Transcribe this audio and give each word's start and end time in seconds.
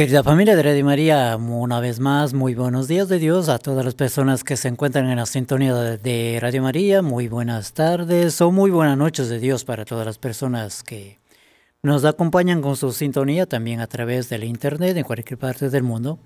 Querida 0.00 0.22
familia 0.22 0.56
de 0.56 0.62
Radio 0.62 0.86
María, 0.86 1.36
una 1.36 1.78
vez 1.78 2.00
más, 2.00 2.32
muy 2.32 2.54
buenos 2.54 2.88
días 2.88 3.10
de 3.10 3.18
Dios 3.18 3.50
a 3.50 3.58
todas 3.58 3.84
las 3.84 3.94
personas 3.94 4.44
que 4.44 4.56
se 4.56 4.68
encuentran 4.68 5.10
en 5.10 5.16
la 5.16 5.26
sintonía 5.26 5.74
de 5.74 6.38
Radio 6.40 6.62
María, 6.62 7.02
muy 7.02 7.28
buenas 7.28 7.74
tardes 7.74 8.40
o 8.40 8.50
muy 8.50 8.70
buenas 8.70 8.96
noches 8.96 9.28
de 9.28 9.38
Dios 9.38 9.66
para 9.66 9.84
todas 9.84 10.06
las 10.06 10.16
personas 10.16 10.82
que 10.82 11.18
nos 11.82 12.06
acompañan 12.06 12.62
con 12.62 12.76
su 12.76 12.92
sintonía 12.92 13.44
también 13.44 13.80
a 13.80 13.88
través 13.88 14.30
del 14.30 14.44
Internet 14.44 14.96
en 14.96 15.04
cualquier 15.04 15.38
parte 15.38 15.68
del 15.68 15.82
mundo. 15.82 16.18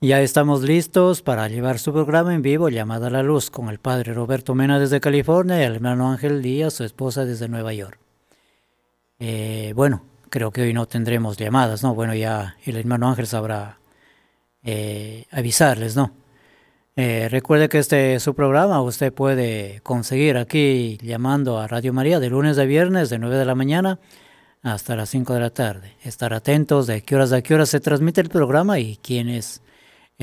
Ya 0.00 0.20
estamos 0.20 0.62
listos 0.62 1.22
para 1.22 1.48
llevar 1.48 1.80
su 1.80 1.92
programa 1.92 2.32
en 2.32 2.42
vivo 2.42 2.68
llamada 2.68 3.08
a 3.08 3.10
la 3.10 3.24
luz 3.24 3.50
con 3.50 3.68
el 3.68 3.80
padre 3.80 4.14
Roberto 4.14 4.54
Mena 4.54 4.78
desde 4.78 5.00
California 5.00 5.60
y 5.60 5.64
el 5.64 5.74
hermano 5.74 6.08
Ángel 6.12 6.40
Díaz, 6.40 6.74
su 6.74 6.84
esposa 6.84 7.24
desde 7.24 7.48
Nueva 7.48 7.74
York. 7.74 7.98
Eh, 9.18 9.72
bueno, 9.74 10.04
creo 10.32 10.50
que 10.50 10.62
hoy 10.62 10.72
no 10.72 10.86
tendremos 10.86 11.36
llamadas, 11.36 11.82
¿no? 11.82 11.94
Bueno, 11.94 12.14
ya 12.14 12.56
el 12.64 12.76
hermano 12.76 13.06
Ángel 13.08 13.26
sabrá 13.26 13.78
eh, 14.64 15.26
avisarles, 15.30 15.94
¿no? 15.94 16.10
Eh, 16.96 17.28
recuerde 17.30 17.68
que 17.68 17.78
este 17.78 18.18
su 18.18 18.34
programa 18.34 18.80
usted 18.80 19.12
puede 19.12 19.80
conseguir 19.82 20.38
aquí 20.38 20.98
llamando 21.02 21.58
a 21.58 21.68
Radio 21.68 21.92
María 21.92 22.18
de 22.18 22.30
lunes 22.30 22.58
a 22.58 22.64
viernes 22.64 23.10
de 23.10 23.18
9 23.18 23.36
de 23.36 23.44
la 23.44 23.54
mañana 23.54 23.98
hasta 24.62 24.96
las 24.96 25.10
5 25.10 25.34
de 25.34 25.40
la 25.40 25.50
tarde. 25.50 25.96
Estar 26.02 26.32
atentos 26.32 26.86
de 26.86 27.02
qué 27.02 27.14
horas 27.14 27.32
a 27.32 27.42
qué 27.42 27.54
horas 27.54 27.68
se 27.68 27.80
transmite 27.80 28.22
el 28.22 28.30
programa 28.30 28.78
y 28.78 28.96
quiénes 28.96 29.60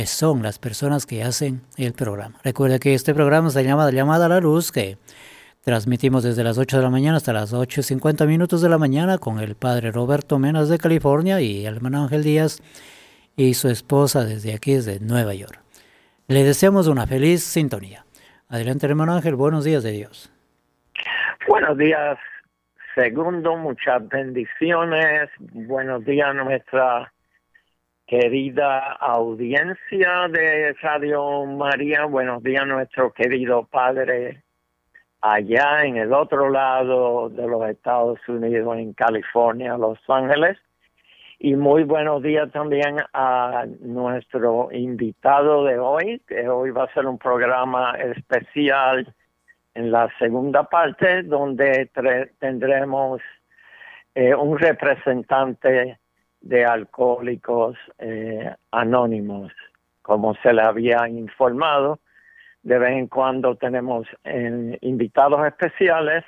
son 0.05 0.41
las 0.41 0.57
personas 0.57 1.05
que 1.05 1.23
hacen 1.23 1.61
el 1.77 1.93
programa. 1.93 2.39
Recuerde 2.43 2.79
que 2.79 2.95
este 2.95 3.13
programa 3.13 3.51
se 3.51 3.63
llama 3.63 3.91
Llamada 3.91 4.25
a 4.25 4.29
la 4.29 4.39
Luz, 4.39 4.71
que 4.71 4.97
Transmitimos 5.63 6.23
desde 6.23 6.45
las 6.45 6.57
8 6.57 6.77
de 6.77 6.83
la 6.83 6.89
mañana 6.89 7.17
hasta 7.17 7.33
las 7.33 7.51
8 7.51 7.81
y 7.81 7.83
50 7.83 8.25
minutos 8.25 8.61
de 8.61 8.69
la 8.69 8.77
mañana 8.77 9.17
con 9.17 9.39
el 9.39 9.55
padre 9.55 9.91
Roberto 9.91 10.39
Menas 10.39 10.69
de 10.69 10.77
California 10.77 11.41
y 11.41 11.65
el 11.65 11.75
hermano 11.75 12.03
Ángel 12.03 12.23
Díaz 12.23 12.61
y 13.35 13.53
su 13.55 13.67
esposa 13.67 14.23
desde 14.23 14.53
aquí, 14.53 14.75
desde 14.75 15.01
Nueva 15.01 15.33
York. 15.33 15.59
Le 16.29 16.45
deseamos 16.45 16.87
una 16.87 17.07
feliz 17.07 17.43
sintonía. 17.43 18.05
Adelante, 18.47 18.85
hermano 18.85 19.13
Ángel, 19.13 19.35
buenos 19.35 19.65
días 19.65 19.83
de 19.83 19.91
Dios. 19.91 20.31
Buenos 21.45 21.77
días, 21.77 22.17
segundo, 22.95 23.57
muchas 23.57 24.07
bendiciones. 24.07 25.29
Buenos 25.39 26.05
días 26.05 26.29
a 26.29 26.33
nuestra 26.33 27.11
querida 28.07 28.93
audiencia 28.93 30.29
de 30.31 30.73
Radio 30.81 31.45
María. 31.45 32.05
Buenos 32.05 32.41
días 32.43 32.61
a 32.61 32.65
nuestro 32.65 33.11
querido 33.11 33.65
Padre 33.65 34.41
allá 35.21 35.83
en 35.83 35.97
el 35.97 36.13
otro 36.13 36.49
lado 36.49 37.29
de 37.29 37.47
los 37.47 37.69
Estados 37.69 38.19
Unidos, 38.27 38.77
en 38.77 38.93
California, 38.93 39.77
Los 39.77 39.99
Ángeles. 40.07 40.57
Y 41.39 41.55
muy 41.55 41.83
buenos 41.83 42.21
días 42.21 42.51
también 42.51 42.97
a 43.13 43.65
nuestro 43.79 44.69
invitado 44.71 45.63
de 45.63 45.79
hoy, 45.79 46.21
que 46.27 46.49
hoy 46.49 46.71
va 46.71 46.83
a 46.83 46.93
ser 46.93 47.05
un 47.05 47.17
programa 47.17 47.93
especial 47.93 49.13
en 49.73 49.91
la 49.91 50.09
segunda 50.19 50.63
parte, 50.63 51.23
donde 51.23 51.89
tendremos 52.39 53.21
eh, 54.15 54.35
un 54.35 54.57
representante 54.57 55.99
de 56.41 56.65
alcohólicos 56.65 57.77
eh, 57.99 58.53
anónimos, 58.71 59.53
como 60.01 60.35
se 60.35 60.53
le 60.53 60.61
había 60.61 61.07
informado 61.07 61.99
de 62.69 62.77
vez 62.77 62.91
en 62.91 63.07
cuando 63.07 63.55
tenemos 63.55 64.05
eh, 64.23 64.77
invitados 64.81 65.43
especiales 65.47 66.23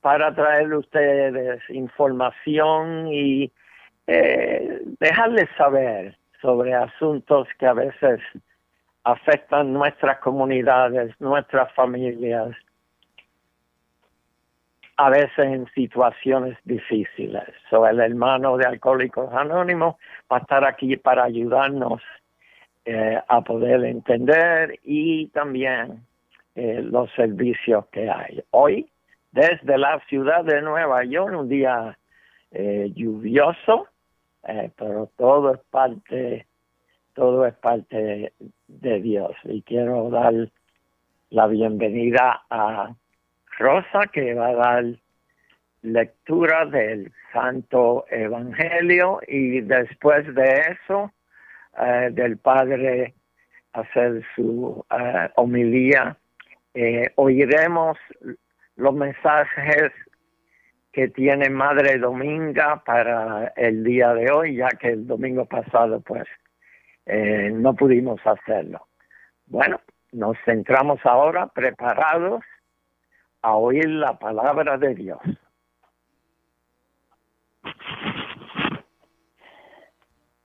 para 0.00 0.34
traerle 0.34 0.76
a 0.76 0.78
ustedes 0.78 1.60
información 1.68 3.08
y 3.12 3.52
eh, 4.06 4.80
dejarles 4.98 5.50
saber 5.58 6.16
sobre 6.40 6.72
asuntos 6.72 7.46
que 7.58 7.66
a 7.66 7.74
veces 7.74 8.20
afectan 9.04 9.74
nuestras 9.74 10.18
comunidades, 10.20 11.14
nuestras 11.20 11.70
familias, 11.74 12.56
a 14.96 15.10
veces 15.10 15.38
en 15.38 15.66
situaciones 15.74 16.56
difíciles. 16.64 17.44
So, 17.68 17.86
el 17.86 18.00
hermano 18.00 18.56
de 18.56 18.64
Alcohólicos 18.64 19.30
Anónimos 19.34 19.96
va 20.32 20.38
a 20.38 20.40
estar 20.40 20.64
aquí 20.64 20.96
para 20.96 21.24
ayudarnos 21.24 22.00
eh, 22.92 23.22
a 23.28 23.40
poder 23.42 23.84
entender 23.84 24.80
y 24.82 25.28
también 25.28 26.04
eh, 26.56 26.82
los 26.82 27.08
servicios 27.12 27.86
que 27.92 28.10
hay. 28.10 28.42
Hoy, 28.50 28.90
desde 29.30 29.78
la 29.78 30.00
ciudad 30.08 30.44
de 30.44 30.60
Nueva 30.60 31.04
York, 31.04 31.32
un 31.38 31.48
día 31.48 31.96
eh, 32.50 32.90
lluvioso, 32.92 33.86
pero 34.76 35.08
todo 35.16 35.54
es 35.54 35.60
parte, 35.70 36.46
todo 37.14 37.46
es 37.46 37.54
parte 37.54 38.32
de 38.66 39.00
Dios. 39.00 39.36
Y 39.44 39.62
quiero 39.62 40.10
dar 40.10 40.50
la 41.28 41.46
bienvenida 41.46 42.42
a 42.50 42.92
Rosa, 43.56 44.00
que 44.12 44.34
va 44.34 44.48
a 44.48 44.54
dar 44.54 44.84
lectura 45.82 46.66
del 46.66 47.12
Santo 47.32 48.04
Evangelio 48.10 49.20
y 49.28 49.60
después 49.60 50.34
de 50.34 50.72
eso 50.72 51.12
eh, 51.80 52.10
del 52.12 52.38
Padre 52.38 53.14
hacer 53.72 54.24
su 54.34 54.84
uh, 54.90 55.28
homilía. 55.36 56.16
Eh, 56.74 57.12
oiremos 57.16 57.98
los 58.76 58.94
mensajes 58.94 59.92
que 60.92 61.08
tiene 61.08 61.50
Madre 61.50 61.98
Dominga 61.98 62.82
para 62.84 63.52
el 63.56 63.84
día 63.84 64.12
de 64.14 64.30
hoy, 64.30 64.56
ya 64.56 64.68
que 64.68 64.88
el 64.88 65.06
domingo 65.06 65.44
pasado 65.44 66.00
pues 66.00 66.26
eh, 67.06 67.50
no 67.52 67.74
pudimos 67.74 68.20
hacerlo. 68.26 68.86
Bueno, 69.46 69.80
nos 70.12 70.36
centramos 70.44 71.00
ahora 71.04 71.46
preparados 71.46 72.42
a 73.42 73.56
oír 73.56 73.88
la 73.88 74.18
palabra 74.18 74.76
de 74.78 74.94
Dios. 74.94 75.20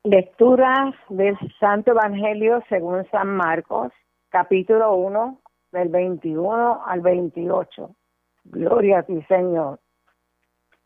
Lectura 0.06 0.94
del 1.10 1.36
Santo 1.60 1.90
Evangelio 1.90 2.62
según 2.70 3.10
San 3.10 3.36
Marcos, 3.36 3.92
capítulo 4.30 4.94
1, 4.94 5.40
del 5.72 5.90
21 5.90 6.84
al 6.86 7.02
28. 7.02 7.90
Gloria 8.44 9.00
a 9.00 9.02
ti, 9.02 9.20
Señor. 9.24 9.80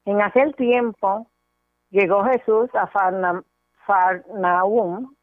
En 0.05 0.21
aquel 0.21 0.55
tiempo 0.55 1.27
llegó 1.89 2.23
Jesús 2.23 2.69
a 2.73 2.87
Farnaum 3.85 5.13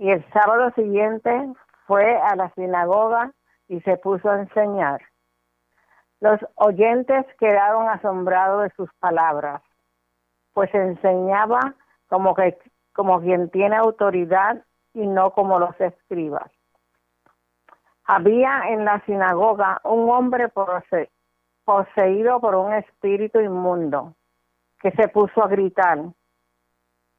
y 0.00 0.10
el 0.10 0.28
sábado 0.32 0.72
siguiente 0.72 1.52
fue 1.86 2.16
a 2.16 2.34
la 2.34 2.50
sinagoga 2.54 3.30
y 3.68 3.80
se 3.82 3.98
puso 3.98 4.28
a 4.30 4.40
enseñar. 4.40 5.00
Los 6.18 6.40
oyentes 6.56 7.24
quedaron 7.38 7.88
asombrados 7.88 8.64
de 8.64 8.70
sus 8.70 8.92
palabras, 8.94 9.62
pues 10.54 10.74
enseñaba 10.74 11.76
como 12.08 12.34
que 12.34 12.58
como 12.96 13.20
quien 13.20 13.50
tiene 13.50 13.76
autoridad 13.76 14.64
y 14.94 15.06
no 15.06 15.30
como 15.32 15.58
los 15.58 15.78
escribas. 15.78 16.50
Había 18.06 18.70
en 18.70 18.86
la 18.86 19.04
sinagoga 19.04 19.80
un 19.84 20.08
hombre 20.08 20.50
poseído 21.64 22.40
por 22.40 22.54
un 22.54 22.72
espíritu 22.72 23.40
inmundo 23.40 24.14
que 24.80 24.92
se 24.92 25.08
puso 25.08 25.44
a 25.44 25.48
gritar, 25.48 25.98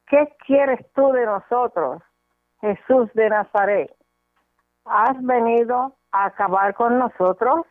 ¿qué 0.07 0.35
quieres 0.45 0.79
tú 0.93 1.11
de 1.11 1.25
nosotros, 1.25 2.01
Jesús 2.61 3.13
de 3.13 3.29
Nazaret? 3.29 3.93
¿Has 4.85 5.21
venido 5.21 5.93
a 6.11 6.25
acabar 6.25 6.73
con 6.73 6.97
nosotros? 6.97 7.65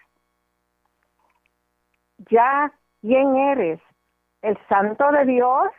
¿Ya 2.31 2.71
quién 3.01 3.37
eres? 3.37 3.81
¿El 4.43 4.57
santo 4.69 5.11
de 5.11 5.25
Dios? 5.25 5.73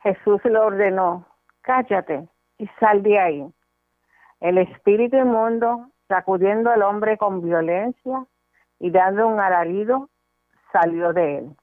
Jesús 0.00 0.44
le 0.44 0.58
ordenó, 0.58 1.26
cállate 1.62 2.28
y 2.58 2.66
sal 2.80 3.02
de 3.02 3.18
ahí. 3.18 3.54
El 4.40 4.58
espíritu 4.58 5.16
inmundo, 5.16 5.90
sacudiendo 6.06 6.70
al 6.70 6.82
hombre 6.82 7.18
con 7.18 7.42
violencia 7.42 8.26
y 8.78 8.90
dando 8.90 9.26
un 9.26 9.40
alarido, 9.40 10.08
salió 10.72 11.12
de 11.12 11.38
él. 11.38 11.56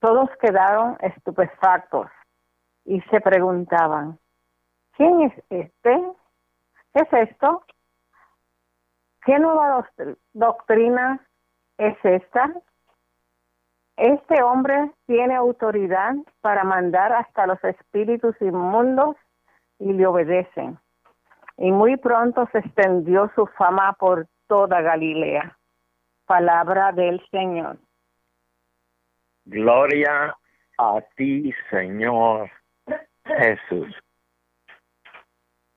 Todos 0.00 0.28
quedaron 0.40 0.98
estupefactos 1.00 2.08
y 2.84 3.00
se 3.02 3.20
preguntaban, 3.20 4.18
¿quién 4.96 5.22
es 5.22 5.32
este? 5.48 6.12
¿Qué 6.92 7.00
es 7.00 7.30
esto? 7.30 7.64
¿Qué 9.24 9.38
nueva 9.38 9.88
doctrina 10.34 11.26
es 11.78 11.96
esta? 12.04 12.52
Este 13.96 14.42
hombre 14.42 14.90
tiene 15.06 15.34
autoridad 15.36 16.14
para 16.40 16.64
mandar 16.64 17.12
hasta 17.12 17.46
los 17.46 17.62
espíritus 17.62 18.34
inmundos 18.40 19.16
y 19.78 19.92
le 19.92 20.06
obedecen. 20.06 20.78
Y 21.56 21.70
muy 21.70 21.96
pronto 21.96 22.48
se 22.50 22.58
extendió 22.58 23.30
su 23.36 23.46
fama 23.46 23.92
por 23.92 24.26
toda 24.48 24.80
Galilea. 24.80 25.56
Palabra 26.26 26.90
del 26.90 27.24
Señor. 27.30 27.78
Gloria 29.44 30.36
a 30.78 31.00
ti, 31.16 31.52
Señor 31.70 32.50
Jesús. 33.24 33.94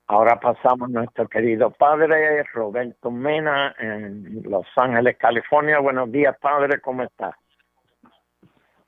Ahora 0.08 0.40
pasamos 0.40 0.88
a 0.88 0.92
nuestro 0.92 1.28
querido 1.28 1.70
padre 1.70 2.42
Roberto 2.54 3.10
Mena 3.10 3.74
en 3.78 4.42
Los 4.42 4.66
Ángeles, 4.74 5.18
California. 5.18 5.78
Buenos 5.80 6.10
días, 6.10 6.36
padre, 6.40 6.80
¿cómo 6.80 7.02
estás? 7.02 7.34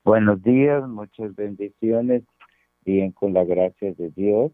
Buenos 0.03 0.43
días, 0.43 0.89
muchas 0.89 1.37
bendiciones, 1.37 2.23
bien 2.87 3.13
con 3.13 3.35
la 3.35 3.45
gracia 3.45 3.93
de 3.93 4.09
Dios. 4.11 4.51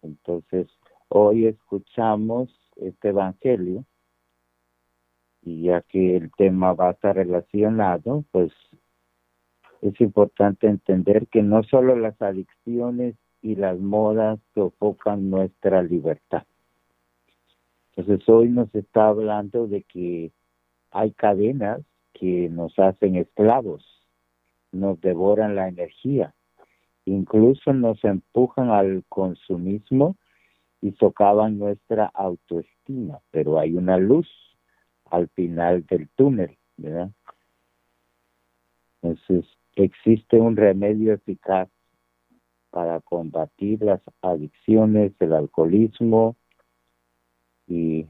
Entonces, 0.00 0.68
hoy 1.08 1.46
escuchamos 1.46 2.48
este 2.76 3.10
Evangelio 3.10 3.84
y 5.42 5.64
ya 5.64 5.82
que 5.82 6.16
el 6.16 6.32
tema 6.32 6.72
va 6.72 6.88
a 6.88 6.92
estar 6.92 7.14
relacionado, 7.14 8.24
pues 8.32 8.50
es 9.82 10.00
importante 10.00 10.66
entender 10.66 11.26
que 11.28 11.42
no 11.42 11.62
solo 11.64 11.94
las 11.94 12.20
adicciones 12.22 13.16
y 13.42 13.56
las 13.56 13.78
modas 13.78 14.40
sofocan 14.54 15.28
nuestra 15.28 15.82
libertad. 15.82 16.44
Entonces 17.94 18.26
hoy 18.30 18.48
nos 18.48 18.74
está 18.74 19.08
hablando 19.08 19.66
de 19.66 19.82
que 19.82 20.32
hay 20.90 21.12
cadenas 21.12 21.82
que 22.14 22.48
nos 22.48 22.78
hacen 22.78 23.16
esclavos, 23.16 23.91
nos 24.72 25.00
devoran 25.00 25.54
la 25.54 25.68
energía, 25.68 26.34
incluso 27.04 27.72
nos 27.72 28.02
empujan 28.04 28.70
al 28.70 29.04
consumismo 29.08 30.16
y 30.80 30.92
socavan 30.92 31.58
nuestra 31.58 32.06
autoestima, 32.06 33.20
pero 33.30 33.58
hay 33.58 33.74
una 33.74 33.98
luz 33.98 34.28
al 35.10 35.28
final 35.28 35.86
del 35.86 36.08
túnel, 36.16 36.56
¿verdad? 36.76 37.10
Entonces, 39.02 39.44
existe 39.76 40.38
un 40.40 40.56
remedio 40.56 41.12
eficaz 41.14 41.68
para 42.70 43.00
combatir 43.00 43.82
las 43.82 44.00
adicciones, 44.22 45.12
el 45.20 45.34
alcoholismo 45.34 46.36
y 47.66 48.06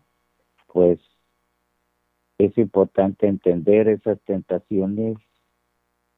pues 0.68 1.00
es 2.38 2.56
importante 2.56 3.26
entender 3.26 3.88
esas 3.88 4.20
tentaciones 4.22 5.18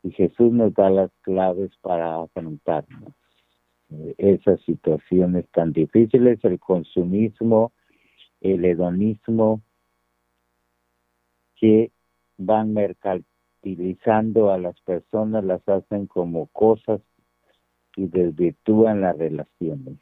y 0.04 0.10
Jesús 0.12 0.52
nos 0.52 0.74
da 0.74 0.90
las 0.90 1.10
claves 1.22 1.70
para 1.80 2.20
afrontarnos 2.20 3.14
esas 4.18 4.60
situaciones 4.62 5.48
tan 5.50 5.72
difíciles, 5.72 6.44
el 6.44 6.60
consumismo, 6.60 7.72
el 8.42 8.64
hedonismo, 8.66 9.62
que 11.56 11.90
van 12.36 12.74
mercantilizando 12.74 14.50
a 14.50 14.58
las 14.58 14.78
personas, 14.82 15.42
las 15.42 15.66
hacen 15.66 16.06
como 16.06 16.48
cosas 16.48 17.00
y 17.96 18.06
desvirtúan 18.06 19.00
las 19.00 19.16
relaciones. 19.16 19.98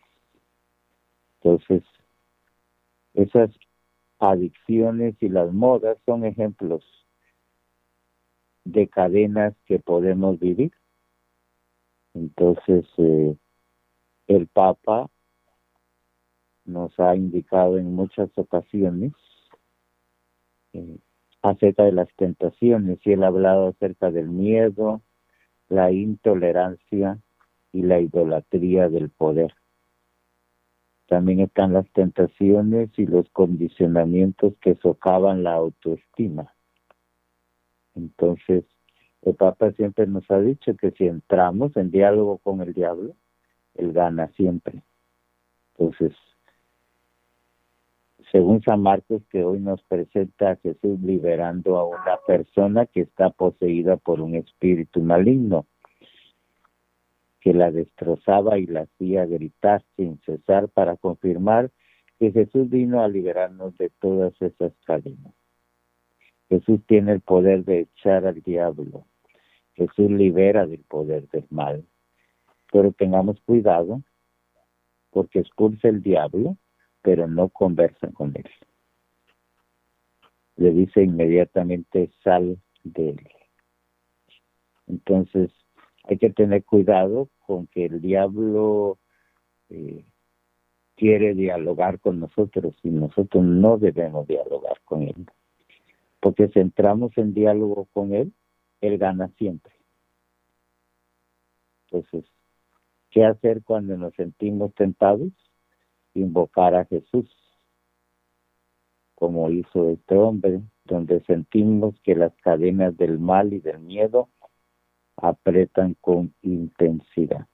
Entonces, 1.40 1.84
esas 3.14 3.50
adicciones 4.18 5.14
y 5.20 5.28
las 5.28 5.52
modas 5.52 5.96
son 6.06 6.24
ejemplos 6.24 6.82
de 8.64 8.88
cadenas 8.88 9.54
que 9.66 9.78
podemos 9.78 10.38
vivir. 10.38 10.72
Entonces, 12.14 12.84
eh, 12.98 13.36
el 14.26 14.46
Papa 14.46 15.10
nos 16.64 16.98
ha 17.00 17.16
indicado 17.16 17.78
en 17.78 17.94
muchas 17.94 18.30
ocasiones 18.36 19.12
eh, 20.72 20.98
acerca 21.42 21.84
de 21.84 21.92
las 21.92 22.08
tentaciones 22.16 22.98
y 23.04 23.12
él 23.12 23.24
ha 23.24 23.28
hablado 23.28 23.68
acerca 23.68 24.10
del 24.10 24.28
miedo, 24.28 25.02
la 25.68 25.90
intolerancia 25.90 27.18
y 27.72 27.82
la 27.82 28.00
idolatría 28.00 28.88
del 28.88 29.10
poder. 29.10 29.54
También 31.08 31.40
están 31.40 31.72
las 31.72 31.90
tentaciones 31.92 32.90
y 32.96 33.06
los 33.06 33.28
condicionamientos 33.30 34.54
que 34.60 34.76
socavan 34.76 35.42
la 35.42 35.54
autoestima. 35.54 36.54
Entonces, 37.94 38.64
el 39.22 39.34
Papa 39.34 39.72
siempre 39.72 40.06
nos 40.06 40.28
ha 40.30 40.40
dicho 40.40 40.74
que 40.76 40.90
si 40.92 41.06
entramos 41.06 41.76
en 41.76 41.90
diálogo 41.90 42.38
con 42.38 42.60
el 42.60 42.72
diablo, 42.72 43.14
él 43.74 43.92
gana 43.92 44.28
siempre. 44.32 44.82
Entonces, 45.76 46.12
según 48.30 48.62
San 48.62 48.82
Marcos, 48.82 49.22
que 49.30 49.44
hoy 49.44 49.60
nos 49.60 49.82
presenta 49.82 50.52
a 50.52 50.56
Jesús 50.56 51.00
liberando 51.00 51.78
a 51.78 51.84
una 51.84 52.18
persona 52.26 52.86
que 52.86 53.02
está 53.02 53.30
poseída 53.30 53.96
por 53.96 54.20
un 54.20 54.34
espíritu 54.34 55.00
maligno, 55.02 55.66
que 57.40 57.52
la 57.52 57.70
destrozaba 57.70 58.58
y 58.58 58.66
la 58.66 58.82
hacía 58.82 59.26
gritar 59.26 59.84
sin 59.96 60.18
cesar 60.20 60.68
para 60.68 60.96
confirmar 60.96 61.70
que 62.18 62.30
Jesús 62.30 62.70
vino 62.70 63.02
a 63.02 63.08
liberarnos 63.08 63.76
de 63.78 63.90
todas 64.00 64.32
esas 64.40 64.72
cadenas. 64.84 65.34
Jesús 66.52 66.80
tiene 66.86 67.12
el 67.12 67.20
poder 67.20 67.64
de 67.64 67.80
echar 67.80 68.26
al 68.26 68.42
diablo. 68.42 69.06
Jesús 69.74 70.10
libera 70.10 70.66
del 70.66 70.80
poder 70.80 71.28
del 71.28 71.46
mal 71.50 71.84
pero 72.72 72.90
tengamos 72.92 73.38
cuidado 73.42 74.02
porque 75.10 75.40
expulsa 75.40 75.88
el 75.88 76.02
diablo, 76.02 76.56
pero 77.02 77.28
no 77.28 77.50
conversa 77.50 78.10
con 78.12 78.32
él. 78.34 78.48
Le 80.56 80.70
dice 80.70 81.02
inmediatamente 81.02 82.10
sal 82.24 82.58
de 82.82 83.10
él. 83.10 83.28
Entonces 84.86 85.50
hay 86.04 86.16
que 86.16 86.30
tener 86.30 86.64
cuidado 86.64 87.28
con 87.46 87.66
que 87.66 87.84
el 87.84 88.00
diablo 88.00 88.98
eh, 89.68 90.04
quiere 90.96 91.34
dialogar 91.34 92.00
con 92.00 92.20
nosotros 92.20 92.74
y 92.82 92.88
nosotros 92.88 93.44
no 93.44 93.76
debemos 93.76 94.26
dialogar 94.26 94.80
con 94.86 95.02
él. 95.02 95.26
Porque 96.22 96.48
si 96.48 96.60
entramos 96.60 97.12
en 97.18 97.34
diálogo 97.34 97.88
con 97.92 98.14
él, 98.14 98.32
él 98.80 98.96
gana 98.96 99.28
siempre. 99.36 99.74
Entonces, 101.90 102.24
¿Qué 103.12 103.26
hacer 103.26 103.62
cuando 103.62 103.94
nos 103.98 104.14
sentimos 104.14 104.74
tentados? 104.74 105.28
Invocar 106.14 106.74
a 106.74 106.86
Jesús, 106.86 107.30
como 109.14 109.50
hizo 109.50 109.90
este 109.90 110.16
hombre, 110.16 110.62
donde 110.86 111.20
sentimos 111.24 111.94
que 112.00 112.14
las 112.14 112.34
cadenas 112.36 112.96
del 112.96 113.18
mal 113.18 113.52
y 113.52 113.60
del 113.60 113.80
miedo 113.80 114.30
apretan 115.16 115.94
con 116.00 116.32
intensidad. 116.40 117.46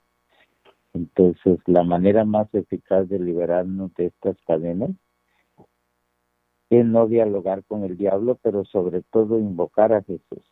Entonces, 0.95 1.59
la 1.67 1.83
manera 1.83 2.25
más 2.25 2.47
eficaz 2.55 3.09
de 3.09 3.19
liberarnos 3.19 3.93
de 3.95 4.07
estas 4.07 4.41
cadenas 4.47 4.91
es 6.71 6.85
no 6.85 7.07
dialogar 7.07 7.65
con 7.65 7.85
el 7.85 7.97
diablo, 7.97 8.39
pero 8.43 8.65
sobre 8.65 9.03
todo 9.03 9.39
invocar 9.39 9.93
a 9.93 10.03
Jesús 10.03 10.43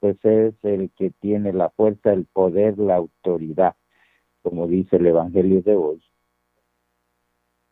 pues 0.00 0.16
es 0.24 0.54
el 0.64 0.90
que 0.92 1.10
tiene 1.10 1.52
la 1.52 1.70
fuerza, 1.70 2.12
el 2.12 2.26
poder, 2.26 2.78
la 2.78 2.96
autoridad, 2.96 3.76
como 4.42 4.66
dice 4.66 4.96
el 4.96 5.06
Evangelio 5.06 5.62
de 5.62 5.76
hoy. 5.76 6.02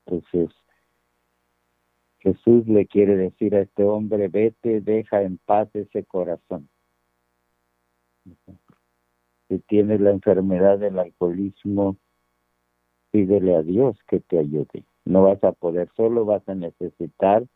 Entonces, 0.07 0.51
Jesús 2.19 2.67
le 2.67 2.87
quiere 2.87 3.17
decir 3.17 3.55
a 3.55 3.61
este 3.61 3.85
hombre, 3.85 4.29
vete, 4.29 4.81
deja 4.81 5.23
en 5.23 5.39
paz 5.39 5.69
ese 5.75 6.05
corazón. 6.05 6.69
Si 9.49 9.59
tienes 9.61 10.01
la 10.01 10.11
enfermedad 10.11 10.79
del 10.79 10.99
alcoholismo, 10.99 11.97
pídele 13.13 13.55
a 13.55 13.63
Dios 13.63 13.97
que 14.09 14.19
te 14.19 14.39
ayude. 14.39 14.85
No 15.07 15.23
vas 15.23 15.43
a 15.45 15.53
poder 15.53 15.89
solo, 15.97 16.25
vas 16.25 16.47
a 16.49 16.55
necesitar 16.55 17.47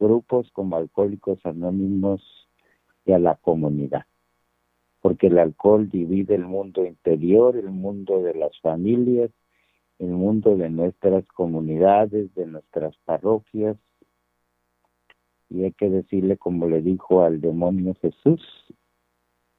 grupos 0.00 0.50
como 0.52 0.76
Alcohólicos 0.76 1.38
Anónimos 1.44 2.48
y 3.04 3.12
a 3.12 3.18
la 3.18 3.36
comunidad. 3.36 4.06
Porque 5.02 5.26
el 5.26 5.38
alcohol 5.38 5.90
divide 5.90 6.34
el 6.34 6.46
mundo 6.46 6.86
interior, 6.86 7.54
el 7.56 7.70
mundo 7.70 8.22
de 8.22 8.34
las 8.34 8.58
familias, 8.60 9.30
el 9.98 10.08
mundo 10.08 10.56
de 10.56 10.70
nuestras 10.70 11.26
comunidades, 11.28 12.34
de 12.34 12.46
nuestras 12.46 12.96
parroquias. 13.04 13.76
Y 15.50 15.64
hay 15.64 15.72
que 15.72 15.90
decirle, 15.90 16.38
como 16.38 16.66
le 16.66 16.80
dijo 16.80 17.22
al 17.22 17.42
demonio 17.42 17.94
Jesús, 18.00 18.42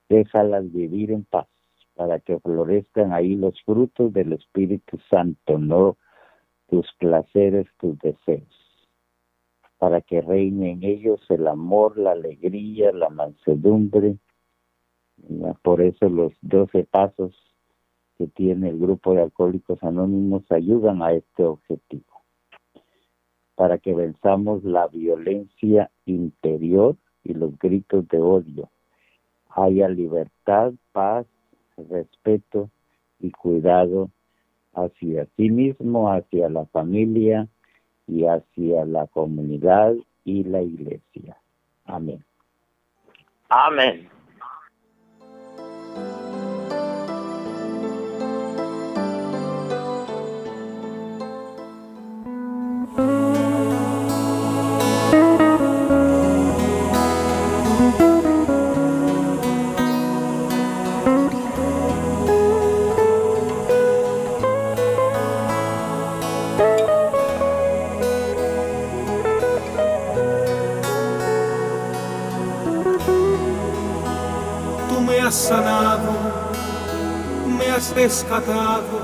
déjalas 0.09 0.71
vivir 0.73 1.11
en 1.11 1.23
paz 1.23 1.47
para 1.93 2.19
que 2.19 2.39
florezcan 2.39 3.13
ahí 3.13 3.35
los 3.35 3.61
frutos 3.61 4.11
del 4.11 4.33
Espíritu 4.33 4.97
Santo, 5.09 5.59
no 5.59 5.97
tus 6.67 6.87
placeres, 6.99 7.67
tus 7.77 7.97
deseos 7.99 8.67
para 9.77 10.01
que 10.01 10.21
reine 10.21 10.71
en 10.71 10.83
ellos 10.83 11.21
el 11.29 11.47
amor, 11.47 11.97
la 11.97 12.11
alegría, 12.11 12.91
la 12.91 13.09
mansedumbre. 13.09 14.17
Por 15.61 15.81
eso 15.81 16.09
los 16.09 16.33
doce 16.41 16.83
pasos 16.83 17.35
que 18.17 18.27
tiene 18.27 18.69
el 18.69 18.79
grupo 18.79 19.13
de 19.13 19.21
Alcohólicos 19.21 19.83
Anónimos 19.83 20.43
ayudan 20.51 21.03
a 21.03 21.13
este 21.13 21.43
objetivo, 21.43 22.23
para 23.55 23.77
que 23.77 23.93
venzamos 23.93 24.63
la 24.63 24.87
violencia 24.87 25.91
interior 26.05 26.95
y 27.23 27.33
los 27.33 27.57
gritos 27.59 28.07
de 28.07 28.19
odio. 28.19 28.69
Haya 29.49 29.87
libertad, 29.89 30.73
paz, 30.91 31.27
respeto 31.77 32.69
y 33.19 33.31
cuidado 33.31 34.09
hacia 34.77 35.27
sí 35.35 35.49
mismo, 35.49 36.11
hacia 36.11 36.49
la 36.49 36.65
familia 36.67 37.47
y 38.07 38.25
hacia 38.25 38.85
la 38.85 39.07
comunidad 39.07 39.95
y 40.23 40.43
la 40.43 40.61
iglesia. 40.61 41.37
Amén. 41.85 42.23
Amén. 43.49 44.16
Rescatado 77.97 78.99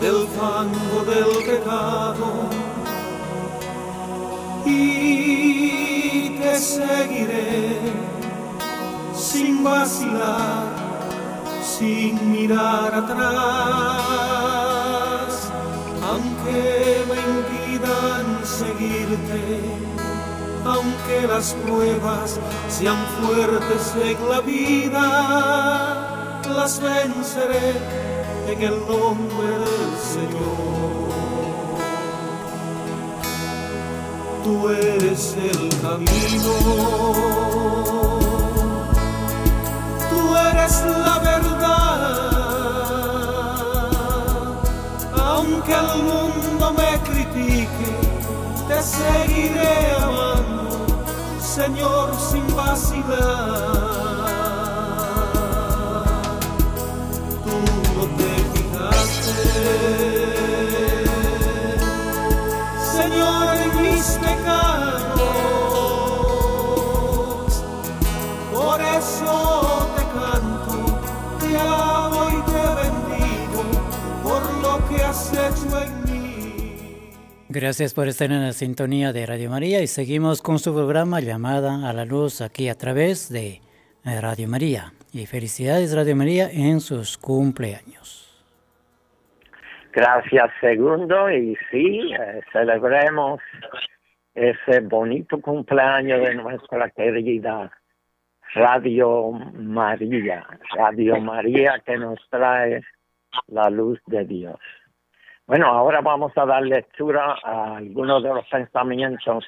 del 0.00 0.20
fango 0.36 0.98
del 1.12 1.30
pecado. 1.44 2.28
Y 4.64 6.30
te 6.40 6.58
seguiré 6.58 7.80
sin 9.14 9.62
vacilar, 9.62 10.64
sin 11.62 12.12
mirar 12.32 12.94
atrás, 13.02 13.24
aunque 16.10 17.04
me 17.10 17.18
impidan 17.34 18.26
seguirte 18.42 19.42
aunque 20.66 21.16
las 21.28 21.52
pruebas 21.66 22.40
sean 22.70 22.96
fuertes 23.20 23.84
en 24.02 24.18
la 24.30 24.40
vida, 24.40 25.04
las 26.48 26.80
venceré 26.80 28.03
en 28.46 28.62
el 28.62 28.78
nombre 28.86 29.48
del 29.58 29.96
Señor. 30.12 30.74
Tú 34.42 34.68
eres 34.68 35.36
el 35.36 35.68
camino, 35.80 36.54
tú 40.10 40.36
eres 40.36 40.82
la 40.84 41.18
verdad, 41.20 42.10
aunque 45.18 45.72
el 45.72 46.02
mundo 46.02 46.72
me 46.72 46.90
critique, 47.08 47.90
te 48.68 48.82
seguiré 48.82 49.76
amando. 50.02 50.86
Señor, 51.40 52.14
sin 52.30 52.46
vacilar. 52.54 54.13
Señor, 62.96 63.56
mis 63.82 64.06
pecados. 64.18 65.02
Por 68.52 68.80
eso 68.80 69.88
te 69.96 70.02
canto, 70.18 70.76
te 71.40 71.58
amo 71.58 72.22
y 72.30 72.38
te 72.50 72.64
bendigo 72.80 73.62
por 74.22 74.42
lo 74.62 74.72
que 74.88 74.96
has 75.02 75.32
hecho 75.32 75.82
en 75.82 75.92
mí. 76.04 76.14
Gracias 77.48 77.94
por 77.94 78.08
estar 78.08 78.32
en 78.32 78.42
la 78.42 78.52
sintonía 78.52 79.12
de 79.12 79.26
Radio 79.26 79.50
María 79.50 79.80
y 79.82 79.86
seguimos 79.86 80.42
con 80.42 80.58
su 80.58 80.72
programa 80.74 81.20
Llamada 81.20 81.88
a 81.88 81.92
la 81.92 82.04
Luz 82.04 82.40
aquí 82.40 82.68
a 82.68 82.74
través 82.74 83.28
de 83.28 83.60
Radio 84.04 84.48
María. 84.48 84.92
Y 85.12 85.26
felicidades 85.26 85.92
Radio 85.92 86.16
María 86.16 86.50
en 86.50 86.80
sus 86.80 87.16
cumpleaños. 87.16 88.23
Gracias 89.94 90.50
segundo 90.60 91.30
y 91.30 91.56
sí, 91.70 92.12
eh, 92.18 92.40
celebremos 92.52 93.40
ese 94.34 94.80
bonito 94.80 95.40
cumpleaños 95.40 96.20
de 96.20 96.34
nuestra 96.34 96.90
querida 96.90 97.70
Radio 98.54 99.30
María, 99.30 100.44
Radio 100.76 101.20
María 101.20 101.80
que 101.86 101.96
nos 101.96 102.18
trae 102.28 102.82
la 103.46 103.70
luz 103.70 104.00
de 104.06 104.24
Dios. 104.24 104.58
Bueno, 105.46 105.66
ahora 105.66 106.00
vamos 106.00 106.32
a 106.36 106.44
dar 106.44 106.62
lectura 106.64 107.36
a 107.44 107.76
algunos 107.76 108.20
de 108.24 108.30
los 108.30 108.48
pensamientos 108.48 109.44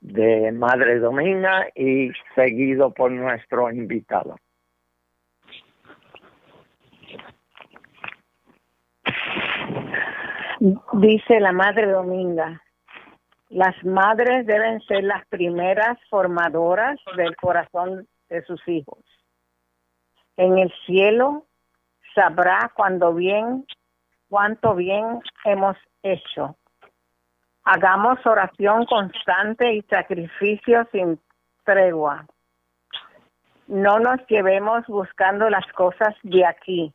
de 0.00 0.52
Madre 0.52 1.00
Dominga 1.00 1.66
y 1.74 2.12
seguido 2.36 2.94
por 2.94 3.10
nuestro 3.10 3.68
invitado. 3.72 4.36
Dice 10.60 11.38
la 11.38 11.52
Madre 11.52 11.86
Dominga, 11.86 12.60
las 13.48 13.84
madres 13.84 14.44
deben 14.44 14.80
ser 14.82 15.04
las 15.04 15.24
primeras 15.28 15.98
formadoras 16.10 16.98
del 17.16 17.36
corazón 17.36 18.08
de 18.28 18.42
sus 18.44 18.66
hijos. 18.66 18.98
En 20.36 20.58
el 20.58 20.72
cielo 20.84 21.46
sabrá 22.12 22.72
cuando 22.74 23.14
bien 23.14 23.66
cuánto 24.28 24.74
bien 24.74 25.20
hemos 25.44 25.76
hecho. 26.02 26.56
Hagamos 27.62 28.18
oración 28.26 28.84
constante 28.86 29.74
y 29.74 29.82
sacrificio 29.82 30.88
sin 30.90 31.20
tregua. 31.64 32.26
No 33.68 34.00
nos 34.00 34.26
llevemos 34.26 34.84
buscando 34.88 35.48
las 35.50 35.66
cosas 35.72 36.16
de 36.24 36.44
aquí, 36.44 36.92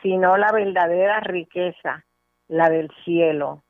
sino 0.00 0.36
la 0.36 0.52
verdadera 0.52 1.18
riqueza, 1.20 2.04
la 2.48 2.68
del 2.68 2.90
cielo. 3.04 3.62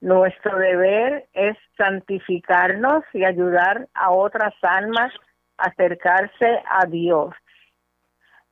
Nuestro 0.00 0.58
deber 0.58 1.28
es 1.32 1.56
santificarnos 1.78 3.04
y 3.12 3.24
ayudar 3.24 3.88
a 3.94 4.10
otras 4.10 4.54
almas 4.62 5.12
a 5.56 5.68
acercarse 5.68 6.62
a 6.68 6.86
Dios. 6.86 7.34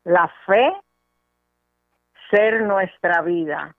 La 0.04 0.33
fe 0.47 0.73
ser 2.31 2.62
nuestra 2.62 3.21
vida. 3.21 3.76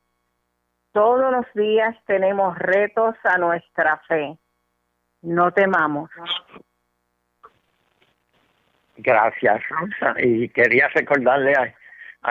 Todos 0.91 1.31
los 1.31 1.45
días 1.55 1.95
tenemos 2.05 2.55
retos 2.59 3.15
a 3.23 3.37
nuestra 3.39 3.97
fe. 4.07 4.37
No 5.23 5.51
temamos. 5.51 6.11
Gracias, 8.97 9.63
Rosa. 9.69 10.13
Y 10.19 10.49
quería 10.49 10.87
recordarle 10.89 11.53
a, 11.53 11.73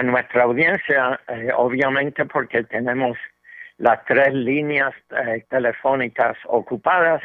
nuestra 0.00 0.44
audiencia, 0.44 1.20
eh, 1.28 1.50
obviamente 1.54 2.25
porque 2.25 2.64
tenemos 2.64 3.18
las 3.76 4.04
tres 4.06 4.32
líneas 4.32 4.94
eh, 5.11 5.44
telefónicas 5.50 6.37
ocupadas, 6.46 7.20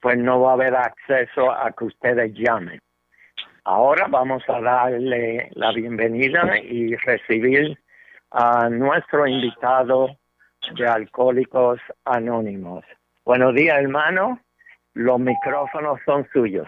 pues 0.00 0.18
no 0.18 0.40
va 0.40 0.50
a 0.50 0.54
haber 0.54 0.74
acceso 0.74 1.50
a 1.50 1.70
que 1.72 1.84
ustedes 1.84 2.34
llamen. 2.34 2.78
Ahora 3.64 4.08
vamos 4.10 4.42
a 4.48 4.60
darle 4.60 5.48
la 5.54 5.72
bienvenida 5.72 6.58
y 6.58 6.96
recibir 6.96 7.78
a 8.32 8.68
nuestro 8.68 9.26
invitado 9.26 10.16
de 10.76 10.86
Alcohólicos 10.86 11.80
Anónimos. 12.04 12.84
Buenos 13.24 13.54
días, 13.54 13.78
hermano. 13.78 14.40
Los 14.94 15.20
micrófonos 15.20 16.00
son 16.04 16.26
suyos. 16.32 16.66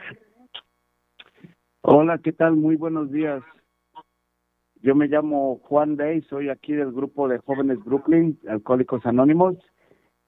Hola, 1.83 2.19
¿qué 2.23 2.33
tal? 2.33 2.53
Muy 2.53 2.77
buenos 2.77 3.11
días. 3.11 3.43
Yo 4.85 4.95
me 4.95 5.09
llamo 5.09 5.61
Juan 5.63 5.97
Day, 5.97 6.21
soy 6.29 6.51
aquí 6.51 6.75
del 6.75 6.93
grupo 6.93 7.27
de 7.27 7.39
jóvenes 7.39 7.83
Brooklyn, 7.83 8.39
Alcohólicos 8.47 9.07
Anónimos, 9.07 9.57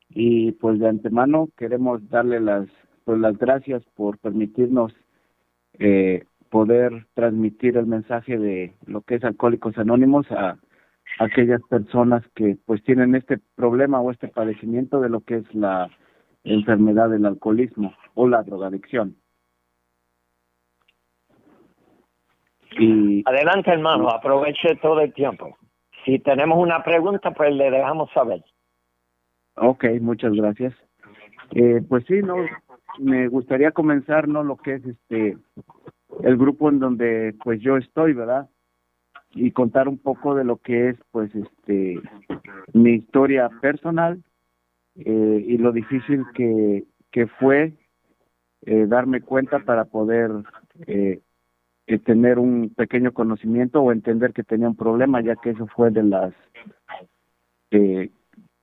y 0.08 0.52
pues 0.52 0.78
de 0.78 0.88
antemano 0.88 1.50
queremos 1.58 2.08
darle 2.08 2.40
las, 2.40 2.66
pues, 3.04 3.18
las 3.18 3.36
gracias 3.36 3.84
por 3.94 4.16
permitirnos 4.16 4.94
eh, 5.78 6.24
poder 6.48 7.06
transmitir 7.12 7.76
el 7.76 7.84
mensaje 7.84 8.38
de 8.38 8.72
lo 8.86 9.02
que 9.02 9.16
es 9.16 9.24
Alcohólicos 9.24 9.76
Anónimos 9.76 10.26
a 10.32 10.58
aquellas 11.18 11.60
personas 11.68 12.24
que 12.34 12.56
pues 12.64 12.82
tienen 12.82 13.14
este 13.14 13.38
problema 13.56 14.00
o 14.00 14.10
este 14.10 14.28
padecimiento 14.28 15.02
de 15.02 15.10
lo 15.10 15.20
que 15.20 15.36
es 15.36 15.54
la 15.54 15.90
enfermedad 16.44 17.10
del 17.10 17.26
alcoholismo 17.26 17.92
o 18.14 18.26
la 18.26 18.42
drogadicción. 18.42 19.16
Y, 22.78 23.22
Adelante, 23.26 23.70
hermano, 23.70 24.08
aproveche 24.08 24.76
todo 24.82 25.00
el 25.00 25.12
tiempo. 25.12 25.56
si 26.04 26.18
tenemos 26.18 26.58
una 26.58 26.82
pregunta, 26.84 27.30
pues 27.32 27.52
le 27.54 27.70
dejamos 27.70 28.10
saber. 28.12 28.44
Ok, 29.56 29.84
muchas 30.00 30.32
gracias. 30.32 30.74
Eh, 31.52 31.82
pues 31.88 32.04
sí, 32.06 32.20
no, 32.22 32.36
me 32.98 33.28
gustaría 33.28 33.72
comenzar, 33.72 34.28
¿no? 34.28 34.42
Lo 34.42 34.56
que 34.56 34.74
es 34.74 34.84
este, 34.84 35.36
el 36.22 36.36
grupo 36.36 36.68
en 36.68 36.78
donde 36.78 37.34
pues 37.42 37.60
yo 37.60 37.76
estoy, 37.76 38.12
¿verdad? 38.12 38.48
Y 39.32 39.50
contar 39.52 39.88
un 39.88 39.98
poco 39.98 40.34
de 40.34 40.44
lo 40.44 40.58
que 40.58 40.90
es 40.90 40.96
pues 41.10 41.34
este, 41.34 42.00
mi 42.72 42.94
historia 42.94 43.50
personal 43.60 44.22
eh, 44.96 45.44
y 45.46 45.58
lo 45.58 45.72
difícil 45.72 46.24
que, 46.34 46.84
que 47.10 47.26
fue 47.26 47.74
eh, 48.62 48.86
darme 48.86 49.20
cuenta 49.20 49.58
para 49.60 49.84
poder 49.84 50.30
eh, 50.86 51.20
eh, 51.86 51.98
tener 51.98 52.38
un 52.38 52.72
pequeño 52.74 53.12
conocimiento 53.12 53.80
o 53.80 53.92
entender 53.92 54.32
que 54.32 54.42
tenía 54.42 54.68
un 54.68 54.76
problema, 54.76 55.20
ya 55.20 55.36
que 55.36 55.50
eso 55.50 55.66
fue 55.68 55.90
de 55.90 56.02
las 56.02 56.34
eh, 57.70 58.10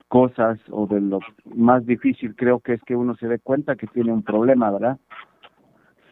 cosas 0.08 0.60
o 0.70 0.88
de 0.88 1.02
lo 1.02 1.20
más 1.56 1.86
difícil 1.86 2.36
creo 2.36 2.60
que 2.60 2.74
es 2.74 2.82
que 2.84 2.96
uno 2.96 3.16
se 3.16 3.28
dé 3.28 3.40
cuenta 3.40 3.76
que 3.76 3.88
tiene 3.88 4.12
un 4.12 4.24
problema, 4.24 4.72
¿verdad? 4.72 5.00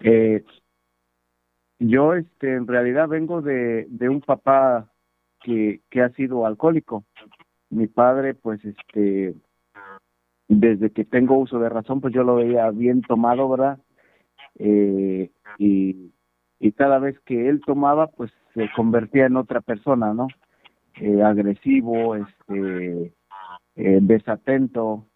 Eh, 0.01 0.43
yo 1.79 2.13
este 2.13 2.55
en 2.55 2.65
realidad 2.65 3.07
vengo 3.07 3.41
de, 3.41 3.87
de 3.89 4.09
un 4.09 4.21
papá 4.21 4.89
que, 5.41 5.81
que 5.89 6.01
ha 6.01 6.09
sido 6.11 6.45
alcohólico. 6.45 7.03
Mi 7.69 7.87
padre 7.87 8.33
pues 8.33 8.63
este 8.63 9.35
desde 10.47 10.91
que 10.91 11.05
tengo 11.05 11.37
uso 11.37 11.59
de 11.59 11.69
razón 11.69 12.01
pues 12.01 12.13
yo 12.13 12.23
lo 12.23 12.35
veía 12.35 12.69
bien 12.71 13.01
tomado, 13.01 13.49
¿verdad? 13.49 13.79
Eh, 14.57 15.31
y, 15.57 16.11
y 16.61 16.71
cada 16.73 16.99
vez 16.99 17.19
que 17.21 17.49
él 17.49 17.59
tomaba 17.65 18.07
pues 18.07 18.31
se 18.53 18.69
convertía 18.75 19.25
en 19.25 19.35
otra 19.35 19.61
persona, 19.61 20.13
¿no? 20.13 20.27
Eh, 20.95 21.23
agresivo, 21.23 22.15
este 22.15 23.13
eh, 23.75 23.99
desatento, 24.01 25.07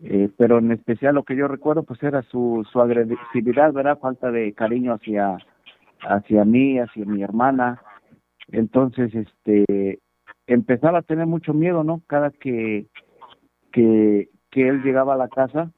eh, 0.00 0.28
pero 0.36 0.58
en 0.58 0.72
especial 0.72 1.14
lo 1.14 1.22
que 1.22 1.36
yo 1.36 1.48
recuerdo 1.48 1.84
pues 1.84 2.02
era 2.02 2.22
su, 2.22 2.66
su 2.70 2.80
agresividad, 2.82 3.72
¿verdad? 3.72 3.98
Falta 3.98 4.30
de 4.30 4.52
cariño 4.52 4.92
hacia, 4.92 5.38
hacia 6.02 6.44
mí, 6.44 6.78
hacia 6.78 7.06
mi 7.06 7.22
hermana. 7.22 7.80
Entonces, 8.48 9.14
este, 9.14 10.00
empezaba 10.46 10.98
a 10.98 11.02
tener 11.02 11.26
mucho 11.26 11.54
miedo, 11.54 11.82
¿no? 11.82 12.02
Cada 12.06 12.30
que, 12.30 12.88
que, 13.72 14.28
que 14.50 14.68
él 14.68 14.82
llegaba 14.82 15.14
a 15.14 15.18
la 15.18 15.28
casa, 15.28 15.70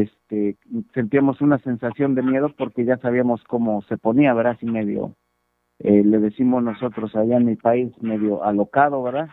este, 0.00 0.56
sentíamos 0.94 1.40
una 1.40 1.58
sensación 1.58 2.14
de 2.14 2.22
miedo 2.22 2.52
porque 2.56 2.84
ya 2.84 2.96
sabíamos 2.98 3.42
cómo 3.44 3.82
se 3.82 3.96
ponía, 3.96 4.34
¿verdad? 4.34 4.52
Así 4.56 4.66
medio, 4.66 5.14
eh, 5.78 6.02
le 6.04 6.18
decimos 6.18 6.62
nosotros 6.62 7.14
allá 7.16 7.36
en 7.36 7.46
mi 7.46 7.56
país, 7.56 7.92
medio 8.00 8.44
alocado, 8.44 9.02
¿verdad? 9.02 9.28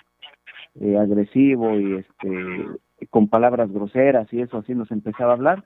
eh, 0.80 0.98
agresivo 0.98 1.78
y 1.80 1.96
este 1.96 3.08
con 3.10 3.28
palabras 3.28 3.72
groseras 3.72 4.32
y 4.34 4.42
eso 4.42 4.58
así 4.58 4.76
nos 4.76 4.92
empezaba 4.92 5.32
a 5.32 5.36
hablar 5.36 5.64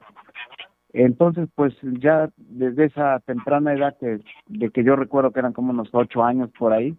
entonces 0.93 1.49
pues 1.55 1.73
ya 1.99 2.29
desde 2.37 2.85
esa 2.85 3.19
temprana 3.21 3.73
edad 3.73 3.97
que 3.99 4.19
de 4.47 4.69
que 4.69 4.83
yo 4.83 4.95
recuerdo 4.95 5.31
que 5.31 5.39
eran 5.39 5.53
como 5.53 5.71
unos 5.71 5.89
ocho 5.93 6.23
años 6.23 6.49
por 6.57 6.73
ahí 6.73 6.95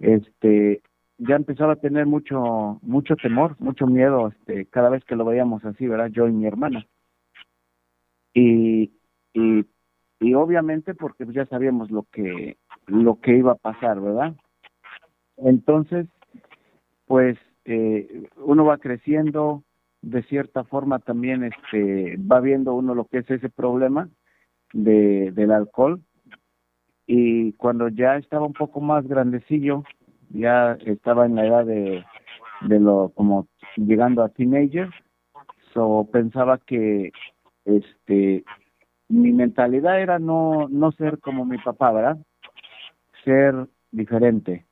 este 0.00 0.82
ya 1.18 1.36
empezaba 1.36 1.74
a 1.74 1.76
tener 1.76 2.06
mucho 2.06 2.78
mucho 2.82 3.16
temor 3.16 3.56
mucho 3.58 3.86
miedo 3.86 4.28
este 4.28 4.66
cada 4.66 4.90
vez 4.90 5.04
que 5.04 5.16
lo 5.16 5.24
veíamos 5.24 5.64
así 5.64 5.86
verdad 5.86 6.08
yo 6.08 6.28
y 6.28 6.32
mi 6.32 6.46
hermana 6.46 6.86
y 8.34 8.92
y 9.32 9.64
y 10.20 10.34
obviamente 10.34 10.94
porque 10.94 11.26
ya 11.30 11.46
sabíamos 11.46 11.90
lo 11.90 12.04
que 12.12 12.56
lo 12.86 13.20
que 13.20 13.36
iba 13.36 13.52
a 13.52 13.56
pasar 13.56 14.00
verdad 14.00 14.34
entonces 15.36 16.06
pues 17.06 17.38
eh, 17.64 18.28
uno 18.36 18.64
va 18.64 18.78
creciendo, 18.78 19.62
de 20.00 20.22
cierta 20.24 20.64
forma 20.64 21.00
también 21.00 21.44
este 21.44 22.16
va 22.16 22.40
viendo 22.40 22.74
uno 22.74 22.94
lo 22.94 23.04
que 23.04 23.18
es 23.18 23.30
ese 23.30 23.50
problema 23.50 24.08
de 24.72 25.32
del 25.32 25.50
alcohol. 25.50 26.00
Y 27.06 27.52
cuando 27.54 27.88
ya 27.88 28.16
estaba 28.16 28.46
un 28.46 28.52
poco 28.52 28.80
más 28.80 29.06
grandecillo 29.06 29.84
ya 30.30 30.78
estaba 30.84 31.26
en 31.26 31.34
la 31.34 31.46
edad 31.46 31.66
de 31.66 32.04
de 32.62 32.80
lo 32.80 33.12
como 33.14 33.48
llegando 33.76 34.22
a 34.22 34.28
teenager 34.30 34.90
so 35.72 36.08
pensaba 36.12 36.58
que 36.58 37.12
este 37.68 38.44
mi 39.08 39.32
mentalidad 39.32 40.00
era 40.00 40.18
no 40.18 40.68
no 40.68 40.92
ser 40.92 41.18
como 41.18 41.44
mi 41.44 41.58
papá 41.58 41.92
verdad 41.92 42.18
ser 43.24 43.68
diferente 43.90 44.66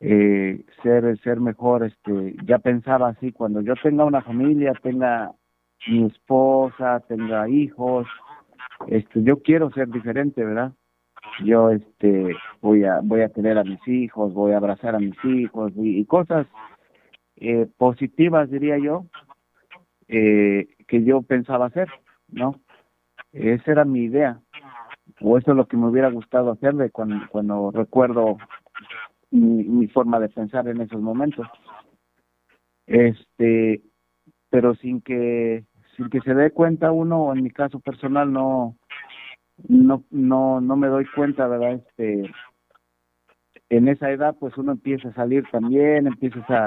eh, 0.00 0.64
ser 0.82 1.18
ser 1.20 1.40
mejor 1.40 1.84
este 1.84 2.36
ya 2.44 2.58
pensaba 2.58 3.08
así 3.08 3.32
cuando 3.32 3.60
yo 3.60 3.74
tenga 3.82 4.04
una 4.04 4.22
familia 4.22 4.72
tenga 4.82 5.32
mi 5.88 6.06
esposa 6.06 7.00
tenga 7.08 7.48
hijos 7.48 8.06
este 8.88 9.22
yo 9.22 9.42
quiero 9.42 9.70
ser 9.70 9.88
diferente 9.88 10.44
verdad 10.44 10.72
yo 11.44 11.70
este 11.70 12.36
voy 12.60 12.84
a 12.84 13.00
voy 13.02 13.22
a 13.22 13.30
tener 13.30 13.58
a 13.58 13.64
mis 13.64 13.86
hijos 13.88 14.34
voy 14.34 14.52
a 14.52 14.58
abrazar 14.58 14.94
a 14.94 15.00
mis 15.00 15.16
hijos 15.24 15.72
y, 15.76 16.04
cosas 16.04 16.46
eh, 17.36 17.66
positivas 17.78 18.50
diría 18.50 18.78
yo 18.78 19.06
eh, 20.08 20.68
que 20.86 21.04
yo 21.04 21.22
pensaba 21.22 21.66
hacer 21.66 21.88
no 22.28 22.60
esa 23.36 23.72
era 23.72 23.84
mi 23.84 24.00
idea. 24.04 24.40
O 25.20 25.38
eso 25.38 25.50
es 25.50 25.56
lo 25.56 25.66
que 25.66 25.76
me 25.76 25.88
hubiera 25.88 26.10
gustado 26.10 26.50
hacer 26.50 26.74
de 26.74 26.90
cuando 26.90 27.16
cuando 27.30 27.70
recuerdo 27.70 28.38
mi, 29.30 29.64
mi 29.64 29.88
forma 29.88 30.18
de 30.20 30.28
pensar 30.28 30.68
en 30.68 30.80
esos 30.80 31.00
momentos. 31.00 31.46
Este 32.86 33.82
pero 34.50 34.74
sin 34.76 35.00
que 35.00 35.64
sin 35.96 36.08
que 36.08 36.20
se 36.20 36.34
dé 36.34 36.50
cuenta 36.50 36.92
uno 36.92 37.32
en 37.32 37.42
mi 37.42 37.50
caso 37.50 37.80
personal 37.80 38.32
no 38.32 38.76
no 39.68 40.04
no 40.10 40.60
no 40.60 40.76
me 40.76 40.88
doy 40.88 41.06
cuenta 41.14 41.48
verdad 41.48 41.72
este 41.72 42.30
en 43.70 43.88
esa 43.88 44.10
edad 44.10 44.36
pues 44.38 44.56
uno 44.56 44.72
empieza 44.72 45.08
a 45.08 45.14
salir 45.14 45.44
también 45.50 46.06
empiezas 46.06 46.48
a 46.48 46.66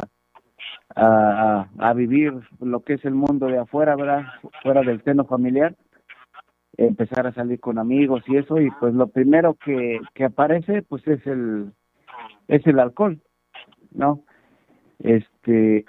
a, 0.95 1.67
a 1.77 1.93
vivir 1.93 2.33
lo 2.59 2.81
que 2.81 2.93
es 2.93 3.05
el 3.05 3.13
mundo 3.13 3.47
de 3.47 3.59
afuera 3.59 3.95
verdad 3.95 4.23
fuera 4.63 4.81
del 4.81 5.03
seno 5.03 5.25
familiar 5.25 5.75
empezar 6.77 7.27
a 7.27 7.33
salir 7.33 7.59
con 7.59 7.77
amigos 7.77 8.23
y 8.27 8.37
eso 8.37 8.59
y 8.59 8.71
pues 8.79 8.93
lo 8.93 9.07
primero 9.07 9.55
que 9.55 9.99
que 10.13 10.25
aparece 10.25 10.81
pues 10.81 11.07
es 11.07 11.25
el 11.27 11.73
es 12.49 12.65
el 12.65 12.79
alcohol, 12.79 13.21
¿no? 13.91 14.23
Este, 14.99 15.85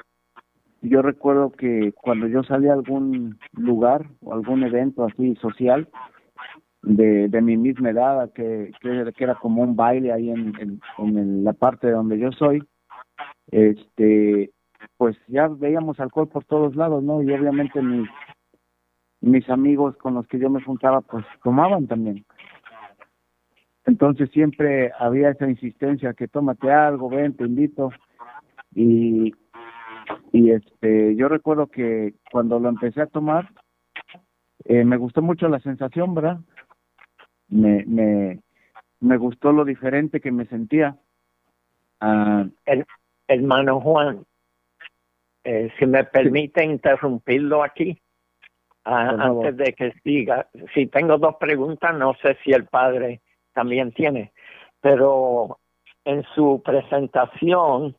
yo 0.82 1.02
recuerdo 1.02 1.50
que 1.50 1.92
cuando 1.92 2.28
yo 2.28 2.44
salí 2.44 2.68
a 2.68 2.74
algún 2.74 3.38
lugar 3.52 4.06
o 4.22 4.34
algún 4.34 4.62
evento 4.62 5.04
así 5.04 5.34
social 5.36 5.88
de, 6.82 7.28
de 7.28 7.42
mi 7.42 7.56
misma 7.56 7.90
edad, 7.90 8.32
que, 8.32 8.72
que, 8.80 9.24
era 9.24 9.34
como 9.34 9.62
un 9.62 9.74
baile 9.74 10.12
ahí 10.12 10.30
en, 10.30 10.54
en, 10.60 10.80
en 10.98 11.44
la 11.44 11.52
parte 11.54 11.90
donde 11.90 12.18
yo 12.18 12.30
soy, 12.32 12.62
este, 13.50 14.50
pues 14.96 15.16
ya 15.28 15.48
veíamos 15.48 16.00
alcohol 16.00 16.28
por 16.28 16.44
todos 16.44 16.76
lados, 16.76 17.02
¿no? 17.02 17.22
Y 17.22 17.32
obviamente 17.32 17.80
mis, 17.80 18.08
mis 19.20 19.48
amigos 19.50 19.96
con 19.96 20.14
los 20.14 20.26
que 20.26 20.38
yo 20.38 20.50
me 20.50 20.62
juntaba, 20.62 21.00
pues 21.00 21.24
tomaban 21.42 21.86
también. 21.86 22.24
Entonces 23.86 24.30
siempre 24.30 24.92
había 24.98 25.30
esa 25.30 25.48
insistencia 25.48 26.14
que 26.14 26.28
tómate 26.28 26.70
algo, 26.70 27.08
ven, 27.08 27.36
te 27.36 27.44
invito. 27.44 27.90
Y, 28.74 29.34
y 30.32 30.50
este, 30.50 31.16
yo 31.16 31.28
recuerdo 31.28 31.66
que 31.66 32.14
cuando 32.30 32.58
lo 32.58 32.68
empecé 32.68 33.02
a 33.02 33.06
tomar, 33.06 33.48
eh, 34.64 34.84
me 34.84 34.96
gustó 34.96 35.22
mucho 35.22 35.48
la 35.48 35.60
sensación, 35.60 36.14
¿verdad? 36.14 36.40
Me, 37.48 37.84
me, 37.86 38.40
me 39.00 39.16
gustó 39.16 39.52
lo 39.52 39.64
diferente 39.64 40.20
que 40.20 40.30
me 40.30 40.46
sentía. 40.46 40.96
Uh, 42.00 42.48
El, 42.66 42.86
hermano 43.26 43.80
Juan, 43.80 44.24
eh, 45.44 45.70
si 45.78 45.86
me 45.86 46.04
permite 46.04 46.64
interrumpirlo 46.64 47.62
aquí, 47.62 48.00
antes 48.84 49.56
de 49.56 49.72
que 49.74 49.92
siga, 50.02 50.48
si 50.74 50.86
tengo 50.86 51.18
dos 51.18 51.36
preguntas, 51.36 51.94
no 51.94 52.14
sé 52.22 52.36
si 52.42 52.50
el 52.52 52.66
padre 52.66 53.20
también 53.52 53.92
tiene, 53.92 54.32
pero 54.80 55.58
en 56.04 56.24
su 56.34 56.62
presentación 56.64 57.96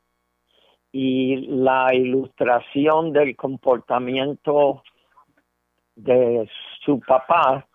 y 0.92 1.48
la 1.48 1.94
ilustración 1.94 3.14
del 3.14 3.36
comportamiento 3.36 4.84
de 5.96 6.50
su 6.84 7.00
papá, 7.00 7.66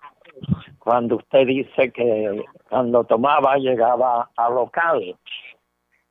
cuando 0.79 1.17
usted 1.17 1.47
dice 1.47 1.91
que 1.93 2.45
cuando 2.69 3.05
tomaba 3.05 3.57
llegaba 3.57 4.31
a 4.37 4.51
local. 4.51 5.17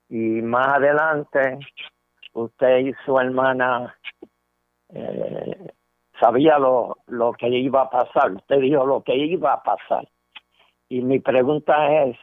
Y 0.10 0.18
más 0.18 0.68
adelante 0.68 1.60
usted 2.36 2.78
y 2.80 2.94
su 3.06 3.20
hermana 3.20 3.98
eh, 4.90 5.72
sabía 6.20 6.60
lo, 6.60 6.98
lo 7.08 7.34
que 7.34 7.50
iba 7.50 7.82
a 7.84 7.90
pasar, 7.90 8.32
usted 8.34 8.60
dijo 8.60 8.86
lo 8.86 9.04
que 9.04 9.16
iba 9.16 9.54
a 9.54 9.64
pasar 9.64 10.08
y 10.90 11.02
mi 11.02 11.20
pregunta 11.20 12.04
es, 12.04 12.18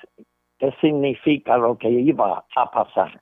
¿qué 0.59 0.73
significa 0.81 1.57
lo 1.57 1.77
que 1.77 1.91
iba 1.91 2.45
a 2.55 2.71
pasar? 2.71 3.21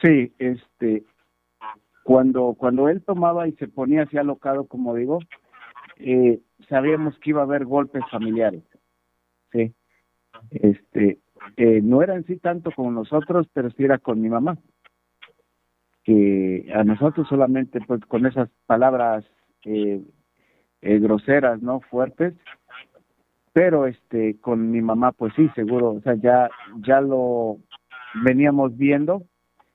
Sí, 0.00 0.32
este, 0.38 1.04
cuando, 2.04 2.54
cuando 2.56 2.88
él 2.88 3.02
tomaba 3.04 3.48
y 3.48 3.52
se 3.52 3.68
ponía 3.68 4.02
así 4.02 4.16
alocado, 4.16 4.66
como 4.66 4.94
digo, 4.94 5.18
eh, 5.96 6.40
sabíamos 6.68 7.18
que 7.18 7.30
iba 7.30 7.40
a 7.40 7.44
haber 7.44 7.64
golpes 7.64 8.02
familiares, 8.10 8.62
sí. 9.52 9.74
Este, 10.50 11.18
eh, 11.56 11.80
no 11.82 12.02
eran 12.02 12.24
sí 12.24 12.36
tanto 12.36 12.70
con 12.70 12.94
nosotros, 12.94 13.46
pero 13.52 13.70
sí 13.70 13.84
era 13.84 13.98
con 13.98 14.20
mi 14.20 14.28
mamá. 14.28 14.56
Que 16.10 16.72
a 16.74 16.82
nosotros 16.82 17.28
solamente, 17.28 17.80
pues, 17.86 18.04
con 18.06 18.26
esas 18.26 18.48
palabras 18.66 19.24
eh, 19.64 20.02
eh, 20.80 20.98
groseras, 20.98 21.62
¿no? 21.62 21.82
Fuertes, 21.82 22.34
pero 23.52 23.86
este, 23.86 24.36
con 24.40 24.72
mi 24.72 24.82
mamá, 24.82 25.12
pues 25.12 25.32
sí, 25.36 25.48
seguro, 25.54 25.90
o 25.90 26.00
sea, 26.00 26.14
ya, 26.16 26.50
ya 26.84 27.00
lo 27.00 27.58
veníamos 28.24 28.76
viendo, 28.76 29.22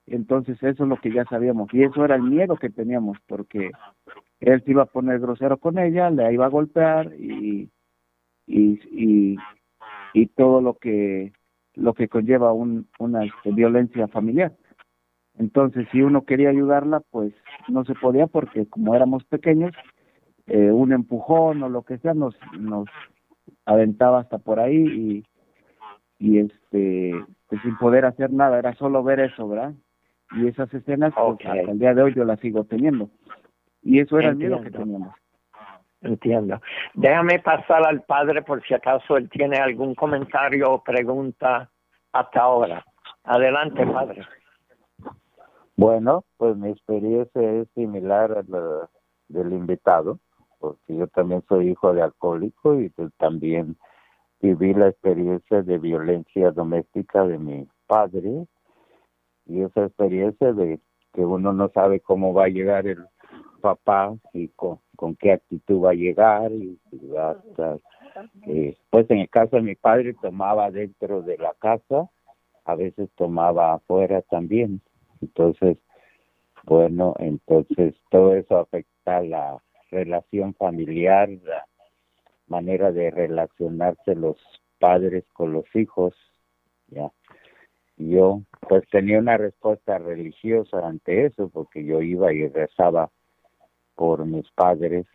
entonces 0.08 0.62
eso 0.62 0.84
es 0.84 0.90
lo 0.90 0.98
que 0.98 1.14
ya 1.14 1.24
sabíamos, 1.24 1.74
y 1.74 1.84
eso 1.84 2.04
era 2.04 2.16
el 2.16 2.24
miedo 2.24 2.58
que 2.58 2.70
teníamos, 2.70 3.18
porque 3.28 3.72
él 4.42 4.62
se 4.66 4.72
iba 4.72 4.84
a 4.84 4.88
poner 4.88 5.20
grosero 5.20 5.58
con 5.58 5.80
ella, 5.80 6.10
le 6.10 6.34
iba 6.34 6.48
a 6.48 6.50
golpear 6.50 7.14
y, 7.18 7.70
y, 8.46 8.82
y, 8.92 9.38
y 10.14 10.26
todo 10.36 10.60
lo 10.60 10.74
que 10.74 11.32
lo 11.76 11.94
que 11.94 12.10
conlleva 12.10 12.52
un, 12.52 12.90
una 13.00 13.24
este, 13.24 13.52
violencia 13.52 14.10
familiar. 14.10 14.54
Entonces, 15.38 15.88
si 15.92 16.02
uno 16.02 16.26
quería 16.26 16.50
ayudarla, 16.50 17.02
pues 17.12 17.34
no 17.68 17.84
se 17.84 17.94
podía 17.96 18.28
porque 18.28 18.68
como 18.68 18.96
éramos 18.96 19.24
pequeños, 19.26 19.74
eh, 20.48 20.72
un 20.72 20.94
empujón 20.94 21.62
o 21.64 21.70
lo 21.70 21.82
que 21.84 21.98
sea 21.98 22.14
nos, 22.14 22.36
nos 22.58 22.88
aventaba 23.66 24.20
hasta 24.22 24.38
por 24.38 24.60
ahí 24.60 24.78
y, 24.78 25.26
y 26.20 26.40
este, 26.40 27.14
pues 27.48 27.62
sin 27.62 27.78
poder 27.78 28.06
hacer 28.06 28.32
nada, 28.32 28.60
era 28.60 28.74
solo 28.76 29.04
ver 29.04 29.20
eso, 29.20 29.48
¿verdad? 29.48 29.74
Y 30.32 30.48
esas 30.48 30.74
escenas, 30.74 31.14
pues, 31.14 31.38
hasta 31.46 31.72
el 31.72 31.80
día 31.80 31.94
de 31.94 32.02
hoy 32.02 32.14
yo 32.14 32.24
las 32.24 32.40
sigo 32.40 32.64
teniendo. 32.64 33.10
Y 33.82 34.00
eso 34.00 34.18
era 34.18 34.30
el 34.30 34.38
miedo 34.38 34.62
que 34.62 34.72
teníamos. 34.72 35.14
Entiendo. 36.02 36.62
Déjame 36.94 37.40
pasar 37.40 37.86
al 37.86 38.04
padre 38.04 38.42
por 38.42 38.64
si 38.66 38.74
acaso 38.74 39.18
él 39.18 39.30
tiene 39.30 39.58
algún 39.58 39.96
comentario 39.96 40.72
o 40.72 40.84
pregunta 40.84 41.70
hasta 42.12 42.42
ahora. 42.42 42.86
Adelante, 43.24 43.86
padre. 43.88 44.24
Bueno, 45.78 46.24
pues 46.38 46.56
mi 46.56 46.70
experiencia 46.70 47.52
es 47.52 47.68
similar 47.76 48.32
a 48.32 48.44
la 48.48 48.90
del 49.28 49.54
invitado, 49.54 50.20
porque 50.60 50.96
yo 50.96 51.08
también 51.08 51.44
soy 51.50 51.72
hijo 51.72 51.94
de 51.94 52.02
alcohólico 52.02 52.80
y 52.80 52.90
pues 52.90 53.12
también 53.18 53.76
viví 54.42 54.74
la 54.74 54.88
experiencia 54.88 55.64
de 55.64 55.78
violencia 55.78 56.52
doméstica 56.52 57.26
de 57.26 57.38
mi 57.38 57.68
padre. 57.88 58.48
Y 59.48 59.62
esa 59.62 59.86
experiencia 59.86 60.54
de 60.54 60.80
que 61.14 61.26
uno 61.26 61.52
no 61.52 61.70
sabe 61.70 62.00
cómo 62.00 62.34
va 62.34 62.46
a 62.46 62.50
llegar 62.50 62.88
el 62.88 63.06
papá 63.62 64.16
y 64.32 64.50
con, 64.50 64.80
qué 65.20 65.34
actitud 65.34 65.84
va 65.84 65.92
a 65.92 65.96
llegar 65.96 66.52
y, 66.52 66.80
hasta 67.18 67.80
eh, 68.48 68.78
pues 68.90 69.10
en 69.10 69.20
el 69.20 69.30
caso 69.30 69.58
de 69.58 69.62
mi 69.64 69.76
padre 69.76 70.16
tomaba 70.22 70.72
dentro 70.72 71.22
de 71.22 71.38
la 71.38 71.54
casa 71.56 72.10
a 72.64 72.76
veces 72.76 73.10
tomaba 73.16 73.74
afuera 73.74 74.22
también 74.22 74.82
entonces 75.22 75.78
bueno 76.64 77.16
entonces 77.20 77.96
todo 78.10 78.36
eso 78.36 78.58
afecta 78.58 79.22
la 79.22 79.62
relación 79.92 80.54
familiar 80.56 81.30
la 81.44 81.66
manera 82.48 82.92
de 82.92 83.12
relacionarse 83.12 84.16
los 84.16 84.38
padres 84.80 85.26
con 85.34 85.54
los 85.54 85.66
hijos 85.76 86.14
ya 86.88 87.12
yo 87.98 88.42
pues 88.68 88.84
tenía 88.90 89.20
una 89.20 89.38
respuesta 89.38 89.98
religiosa 89.98 90.86
ante 90.86 91.26
eso 91.26 91.50
porque 91.50 91.86
yo 91.86 92.02
iba 92.02 92.34
y 92.34 92.48
rezaba 92.48 93.10
por 93.96 94.26
mis 94.26 94.50
padres, 94.52 95.08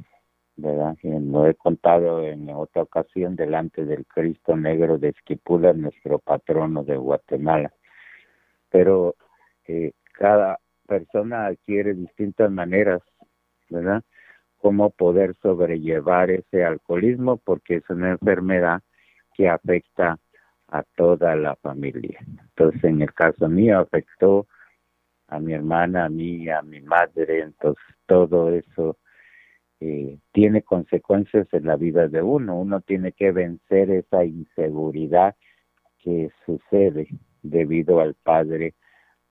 ¿verdad? 0.56 0.96
Y 1.02 1.10
lo 1.10 1.46
he 1.46 1.54
contado 1.54 2.22
en 2.22 2.48
otra 2.50 2.82
ocasión 2.82 3.36
delante 3.36 3.84
del 3.84 4.06
Cristo 4.06 4.56
Negro 4.56 4.98
de 4.98 5.10
Esquipula, 5.10 5.72
nuestro 5.74 6.18
patrono 6.18 6.82
de 6.82 6.96
Guatemala. 6.96 7.72
Pero 8.70 9.14
eh, 9.66 9.92
cada 10.12 10.58
persona 10.86 11.46
adquiere 11.46 11.94
distintas 11.94 12.50
maneras, 12.50 13.00
¿verdad? 13.68 14.02
Cómo 14.58 14.90
poder 14.90 15.34
sobrellevar 15.40 16.30
ese 16.30 16.64
alcoholismo, 16.64 17.38
porque 17.38 17.76
es 17.76 17.90
una 17.90 18.10
enfermedad 18.10 18.82
que 19.34 19.48
afecta 19.48 20.18
a 20.68 20.82
toda 20.96 21.34
la 21.36 21.56
familia. 21.56 22.20
Entonces, 22.26 22.84
en 22.84 23.02
el 23.02 23.12
caso 23.14 23.48
mío, 23.48 23.78
afectó 23.78 24.46
a 25.28 25.38
mi 25.38 25.54
hermana, 25.54 26.06
a 26.06 26.08
mí, 26.08 26.48
a 26.48 26.62
mi 26.62 26.80
madre, 26.80 27.40
entonces 27.40 27.84
todo 28.06 28.52
eso 28.52 28.98
eh, 29.80 30.18
tiene 30.32 30.62
consecuencias 30.62 31.46
en 31.52 31.66
la 31.66 31.76
vida 31.76 32.08
de 32.08 32.20
uno. 32.20 32.58
Uno 32.58 32.80
tiene 32.80 33.12
que 33.12 33.32
vencer 33.32 33.90
esa 33.90 34.24
inseguridad 34.24 35.36
que 35.98 36.30
sucede 36.44 37.08
debido 37.42 38.00
al 38.00 38.14
padre 38.14 38.74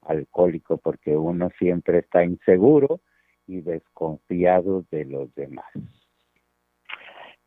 alcohólico, 0.01 0.77
porque 0.77 1.15
uno 1.15 1.49
siempre 1.57 1.99
está 1.99 2.23
inseguro 2.23 3.01
y 3.47 3.61
desconfiado 3.61 4.83
de 4.91 5.05
los 5.05 5.33
demás. 5.35 5.65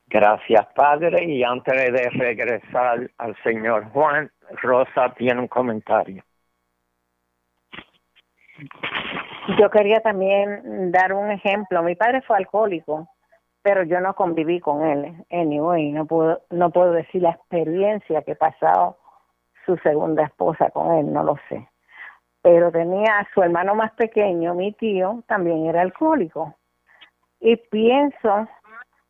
Gracias, 0.06 0.66
Padre. 0.74 1.24
Y 1.24 1.42
antes 1.42 1.74
de 1.74 2.10
regresar 2.10 3.10
al 3.16 3.36
señor 3.42 3.84
Juan, 3.92 4.30
Rosa 4.60 5.14
tiene 5.16 5.40
un 5.40 5.48
comentario. 5.48 6.22
Yo 9.58 9.70
quería 9.70 10.00
también 10.00 10.92
dar 10.92 11.14
un 11.14 11.30
ejemplo. 11.30 11.82
Mi 11.82 11.94
padre 11.94 12.20
fue 12.22 12.36
alcohólico, 12.36 13.08
pero 13.62 13.84
yo 13.84 14.00
no 14.00 14.14
conviví 14.14 14.60
con 14.60 14.84
él. 14.84 15.24
Anyway, 15.30 15.90
no 15.92 16.06
puedo, 16.06 16.42
no 16.50 16.70
puedo 16.70 16.92
decir 16.92 17.22
la 17.22 17.30
experiencia 17.30 18.22
que 18.22 18.34
pasado 18.34 18.98
su 19.64 19.76
segunda 19.78 20.24
esposa 20.24 20.70
con 20.70 20.92
él, 20.98 21.12
no 21.12 21.22
lo 21.22 21.36
sé. 21.48 21.68
Pero 22.42 22.72
tenía 22.72 23.18
a 23.18 23.28
su 23.32 23.42
hermano 23.42 23.74
más 23.74 23.92
pequeño, 23.92 24.54
mi 24.54 24.72
tío, 24.72 25.22
también 25.26 25.66
era 25.66 25.82
alcohólico. 25.82 26.56
Y 27.40 27.56
pienso 27.56 28.48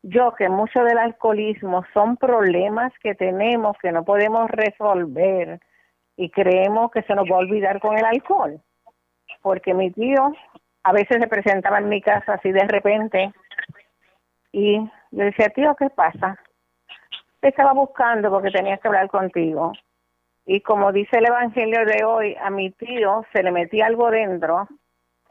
yo 0.03 0.35
que 0.35 0.49
mucho 0.49 0.85
del 0.85 0.99
alcoholismo 0.99 1.85
son 1.95 2.16
problemas 2.16 2.92
que 3.03 3.14
tenemos 3.14 3.77
que 3.79 3.92
no 3.92 4.05
podemos 4.05 4.51
resolver 4.51 5.61
y 6.16 6.31
creemos 6.31 6.90
que 6.90 7.03
se 7.03 7.14
nos 7.14 7.25
va 7.31 7.37
a 7.37 7.40
olvidar 7.40 7.81
con 7.81 7.97
el 7.97 8.05
alcohol 8.05 8.61
porque 9.42 9.75
mi 9.75 9.90
tío 9.90 10.33
a 10.85 10.92
veces 10.92 11.18
se 11.21 11.29
presentaba 11.29 11.79
en 11.79 11.88
mi 11.88 12.01
casa 12.01 12.35
así 12.35 12.51
de 12.51 12.66
repente 12.66 13.33
y 14.53 14.79
yo 15.11 15.25
decía, 15.25 15.49
tío, 15.49 15.75
¿qué 15.77 15.90
pasa? 15.90 16.38
Te 17.40 17.49
estaba 17.49 17.73
buscando 17.73 18.31
porque 18.31 18.51
tenía 18.51 18.77
que 18.77 18.88
hablar 18.88 19.09
contigo. 19.09 19.73
Y 20.44 20.61
como 20.61 20.92
dice 20.92 21.18
el 21.18 21.26
Evangelio 21.26 21.85
de 21.85 22.05
hoy, 22.05 22.37
a 22.40 22.50
mi 22.50 22.70
tío 22.70 23.24
se 23.33 23.42
le 23.42 23.52
metía 23.52 23.87
algo 23.87 24.11
dentro, 24.11 24.68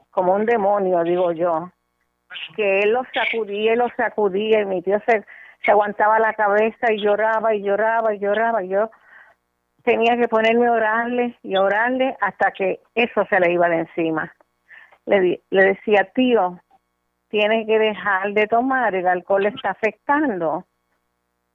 como 0.10 0.34
un 0.34 0.45
demonio, 0.45 1.04
digo 1.04 1.32
yo, 1.32 1.71
que 2.56 2.80
él 2.80 2.91
lo 2.93 3.04
sacudía 3.13 3.74
y 3.74 3.76
lo 3.76 3.89
sacudía 3.95 4.62
y 4.62 4.65
mi 4.65 4.82
tío 4.82 5.00
se, 5.06 5.26
se 5.63 5.71
aguantaba 5.71 6.19
la 6.19 6.34
cabeza 6.34 6.91
y 6.91 7.02
lloraba 7.02 7.54
y 7.54 7.62
lloraba 7.62 8.13
y 8.13 8.19
lloraba. 8.19 8.63
Yo 8.63 8.89
tenía 9.84 10.15
que 10.17 10.28
ponerme 10.28 10.67
a 10.67 10.74
orarle 10.74 11.38
y 11.43 11.56
orarle 11.58 12.15
hasta 12.21 12.52
que 12.52 12.80
eso 12.95 13.26
se 13.26 13.39
le 13.39 13.52
iba 13.52 13.67
de 13.67 13.80
encima. 13.80 14.34
Le, 15.06 15.41
le 15.50 15.65
decía, 15.65 16.10
tío, 16.13 16.60
tienes 17.30 17.65
que 17.65 17.80
dejar 17.80 18.34
de 18.34 18.47
tomar, 18.47 18.95
el 18.95 19.08
alcohol 19.08 19.43
le 19.43 19.50
está 19.50 19.71
afectando. 19.71 20.65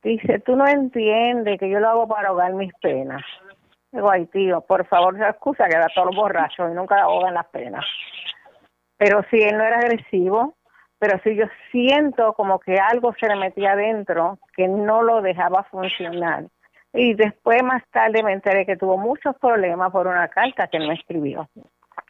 Dice, 0.03 0.41
tú 0.41 0.57
no 0.57 0.67
entiendes 0.67 1.59
que 1.59 1.69
yo 1.69 1.81
lo 1.81 1.89
hago 1.89 2.09
para 2.09 2.29
ahogar 2.29 2.53
mis 2.53 2.73
penas. 2.75 3.25
Digo, 3.93 4.11
ay, 4.11 4.27
tío, 4.27 4.61
por 4.63 4.87
favor, 4.87 5.17
esa 5.17 5.31
excusa 5.31 5.69
que 5.69 5.79
da 5.79 5.89
todos 5.95 6.09
los 6.09 6.17
borrachos 6.17 6.71
y 6.71 6.75
nunca 6.75 7.03
ahogan 7.03 7.35
las 7.35 7.47
penas. 7.47 7.85
Pero 8.97 9.23
si 9.31 9.43
él 9.43 9.57
no 9.57 9.65
era 9.65 9.79
agresivo, 9.79 10.55
pero 10.99 11.19
si 11.23 11.37
yo 11.37 11.45
siento 11.71 12.33
como 12.33 12.59
que 12.59 12.77
algo 12.77 13.15
se 13.19 13.29
le 13.29 13.37
metía 13.37 13.73
adentro 13.73 14.39
que 14.57 14.67
no 14.67 15.03
lo 15.03 15.23
dejaba 15.23 15.65
funcionar. 15.65 16.45
Y 16.93 17.15
después, 17.15 17.63
más 17.63 17.83
tarde, 17.91 18.23
me 18.23 18.33
enteré 18.33 18.65
que 18.65 18.77
tuvo 18.77 18.97
muchos 18.97 19.37
problemas 19.37 19.93
por 19.93 20.07
una 20.07 20.29
carta 20.29 20.67
que 20.69 20.79
él 20.79 20.89
me 20.89 20.95
escribió. 20.95 21.49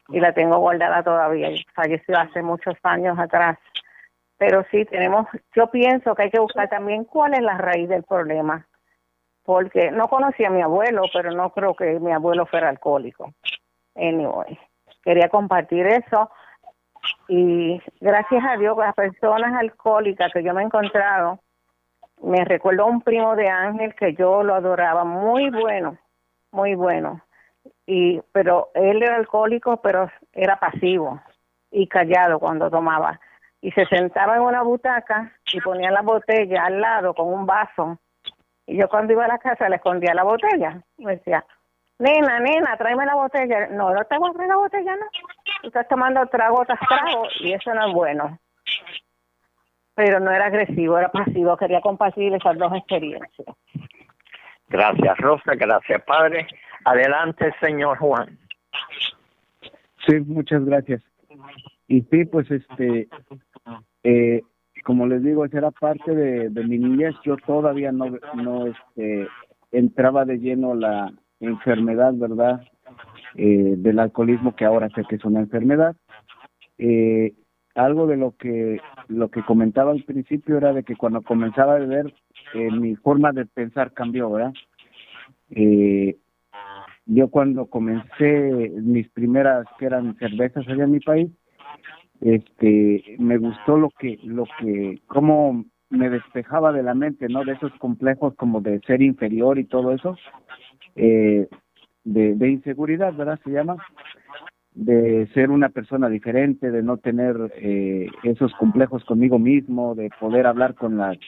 Y 0.09 0.21
la 0.21 0.33
tengo 0.33 0.59
guardada 0.59 1.03
todavía. 1.03 1.49
Falleció 1.75 2.17
hace 2.17 2.43
muchos 2.43 2.77
años 2.85 3.19
atrás. 3.19 3.59
Pero 4.39 4.65
sí, 4.71 4.85
tenemos, 4.85 5.27
yo 5.57 5.71
pienso 5.71 6.15
que 6.15 6.25
hay 6.25 6.31
que 6.31 6.39
buscar 6.39 6.69
también 6.69 7.05
cuál 7.05 7.35
es 7.35 7.41
la 7.41 7.59
raíz 7.59 7.89
del 7.89 8.05
problema. 8.05 8.65
Porque 9.47 9.91
no 9.93 10.09
conocí 10.09 10.45
a 10.45 10.51
mi 10.51 10.61
abuelo, 10.61 11.03
pero 11.13 11.31
no 11.31 11.51
creo 11.51 11.75
que 11.75 12.01
mi 12.01 12.13
abuelo 12.13 12.47
fuera 12.47 12.69
alcohólico. 12.69 13.33
Anyway, 13.95 14.59
quería 15.03 15.29
compartir 15.29 15.87
eso. 15.87 16.31
Y 17.29 17.81
gracias 18.01 18.45
a 18.45 18.57
Dios, 18.57 18.77
las 18.77 18.95
personas 18.95 19.55
alcohólicas 19.55 20.33
que 20.33 20.43
yo 20.43 20.53
me 20.53 20.63
he 20.63 20.65
encontrado, 20.65 21.39
me 22.23 22.45
recuerdo 22.45 22.87
un 22.87 23.01
primo 23.01 23.37
de 23.37 23.49
Ángel 23.49 23.95
que 23.95 24.15
yo 24.15 24.43
lo 24.43 24.55
adoraba, 24.55 25.05
muy 25.05 25.51
bueno, 25.51 25.97
muy 26.51 26.75
bueno. 26.75 27.23
y 27.87 28.21
pero 28.33 28.71
él 28.75 29.03
era 29.03 29.17
alcohólico, 29.17 29.77
pero 29.79 30.11
era 30.33 30.59
pasivo 30.59 31.21
y 31.71 31.87
callado 31.87 32.39
cuando 32.39 32.71
tomaba. 32.71 33.21
Y 33.61 33.71
se 33.73 33.87
sentaba 33.87 34.37
en 34.37 34.43
una 34.43 34.63
butaca 34.63 35.33
y 35.53 35.61
ponía 35.61 35.91
la 35.91 36.03
botella 36.03 36.65
al 36.65 36.81
lado 36.81 37.15
con 37.15 37.33
un 37.33 37.47
vaso. 37.47 37.99
Y 38.67 38.77
yo 38.77 38.89
cuando 38.89 39.13
iba 39.13 39.25
a 39.25 39.29
la 39.29 39.39
casa 39.39 39.69
le 39.69 39.77
escondía 39.77 40.15
la 40.15 40.25
botella. 40.25 40.83
Me 40.99 41.17
decía, 41.17 41.45
nena, 41.99 42.41
nena, 42.41 42.77
tráeme 42.77 43.07
la 43.07 43.15
botella. 43.15 43.69
No, 43.69 43.93
no 43.93 44.05
te 44.05 44.19
voy 44.19 44.31
a 44.31 44.33
traer 44.33 44.49
la 44.49 44.57
botella, 44.57 44.97
no. 44.97 45.07
Tú 45.63 45.69
estás 45.69 45.89
tomando 45.89 46.27
trago 46.27 46.65
tras 46.65 46.81
trago 46.81 47.27
y 47.41 47.53
eso 47.53 47.73
no 47.75 47.89
es 47.89 47.95
bueno. 47.95 48.39
Pero 49.95 50.21
no 50.21 50.31
era 50.31 50.47
agresivo, 50.47 50.99
era 50.99 51.09
pasivo. 51.09 51.57
Quería 51.57 51.81
compartir 51.81 52.35
esas 52.35 52.59
dos 52.59 52.73
experiencias. 52.75 53.49
Gracias, 54.69 55.17
Rosa. 55.19 55.55
Gracias, 55.55 56.03
Padre. 56.03 56.47
Adelante, 56.85 57.55
señor 57.61 57.99
Juan. 57.99 58.39
Sí, 60.07 60.21
muchas 60.21 60.65
gracias. 60.65 61.03
Y 61.89 62.03
sí, 62.03 62.25
pues 62.25 62.51
este, 62.51 63.09
eh, 64.03 64.43
como 64.87 65.09
les 65.09 65.21
digo, 65.21 65.45
esa 65.45 65.59
era 65.59 65.73
parte 65.73 66.15
de, 66.15 66.49
mi 66.63 66.79
niñez. 66.79 67.17
Yo 67.25 67.37
todavía 67.45 67.91
no, 67.91 68.07
no 68.37 68.69
este, 68.69 69.27
entraba 69.73 70.25
de 70.25 70.39
lleno 70.39 70.77
la 70.77 71.13
enfermedad, 71.41 72.15
¿verdad? 72.15 72.63
Eh, 73.35 73.75
del 73.79 73.99
alcoholismo, 73.99 74.55
que 74.55 74.65
ahora 74.65 74.89
sé 74.95 75.03
que 75.09 75.17
es 75.17 75.25
una 75.25 75.41
enfermedad. 75.41 75.97
Eh, 76.79 77.35
algo 77.75 78.07
de 78.07 78.17
lo 78.17 78.37
que 78.37 78.81
lo 79.09 79.29
que 79.29 79.43
comentaba 79.43 79.91
al 79.91 80.05
principio 80.05 80.57
era 80.57 80.73
de 80.73 80.85
que 80.85 80.95
cuando 80.95 81.21
comenzaba 81.21 81.75
a 81.75 81.79
beber 81.81 82.15
eh, 82.55 82.71
mi 82.71 82.95
forma 82.95 83.33
de 83.33 83.45
pensar 83.45 83.93
cambió, 83.93 84.31
¿verdad? 84.31 84.55
Eh, 85.51 86.17
yo 87.07 87.29
cuando 87.29 87.67
comencé 87.67 88.71
mis 88.83 89.09
primeras 89.09 89.67
que 89.81 89.87
eran 89.87 90.17
cervezas 90.19 90.67
allá 90.69 90.85
en 90.85 90.93
mi 90.93 91.01
país, 91.01 91.29
este, 92.21 93.17
me 93.19 93.39
gustó 93.39 93.77
lo 93.77 93.91
que, 93.99 94.19
lo 94.25 94.45
que, 94.59 95.01
cómo 95.07 95.65
me 95.91 96.11
despejaba 96.11 96.73
de 96.73 96.83
la 96.83 96.95
mente, 96.95 97.29
¿no? 97.29 97.45
De 97.45 97.53
esos 97.53 97.73
complejos 97.79 98.35
como 98.37 98.61
de 98.61 98.81
ser 98.81 99.03
inferior 99.03 99.59
y 99.59 99.65
todo 99.65 99.93
eso, 99.93 100.17
eh, 100.97 101.49
de, 102.05 102.49
inseguridad, 102.49 103.15
¿verdad? 103.15 103.39
Se 103.45 103.51
llama, 103.51 103.77
de 104.75 105.29
ser 105.35 105.51
una 105.51 105.69
persona 105.69 106.09
diferente, 106.09 106.71
de 106.71 106.83
no 106.83 106.97
tener 106.99 107.37
eh, 107.57 108.09
esos 108.23 108.53
complejos 108.55 109.05
conmigo 109.05 109.39
mismo, 109.39 109.95
de 109.95 110.11
poder 110.21 110.47
hablar 110.47 110.75
con 110.75 110.97
las 110.97 111.19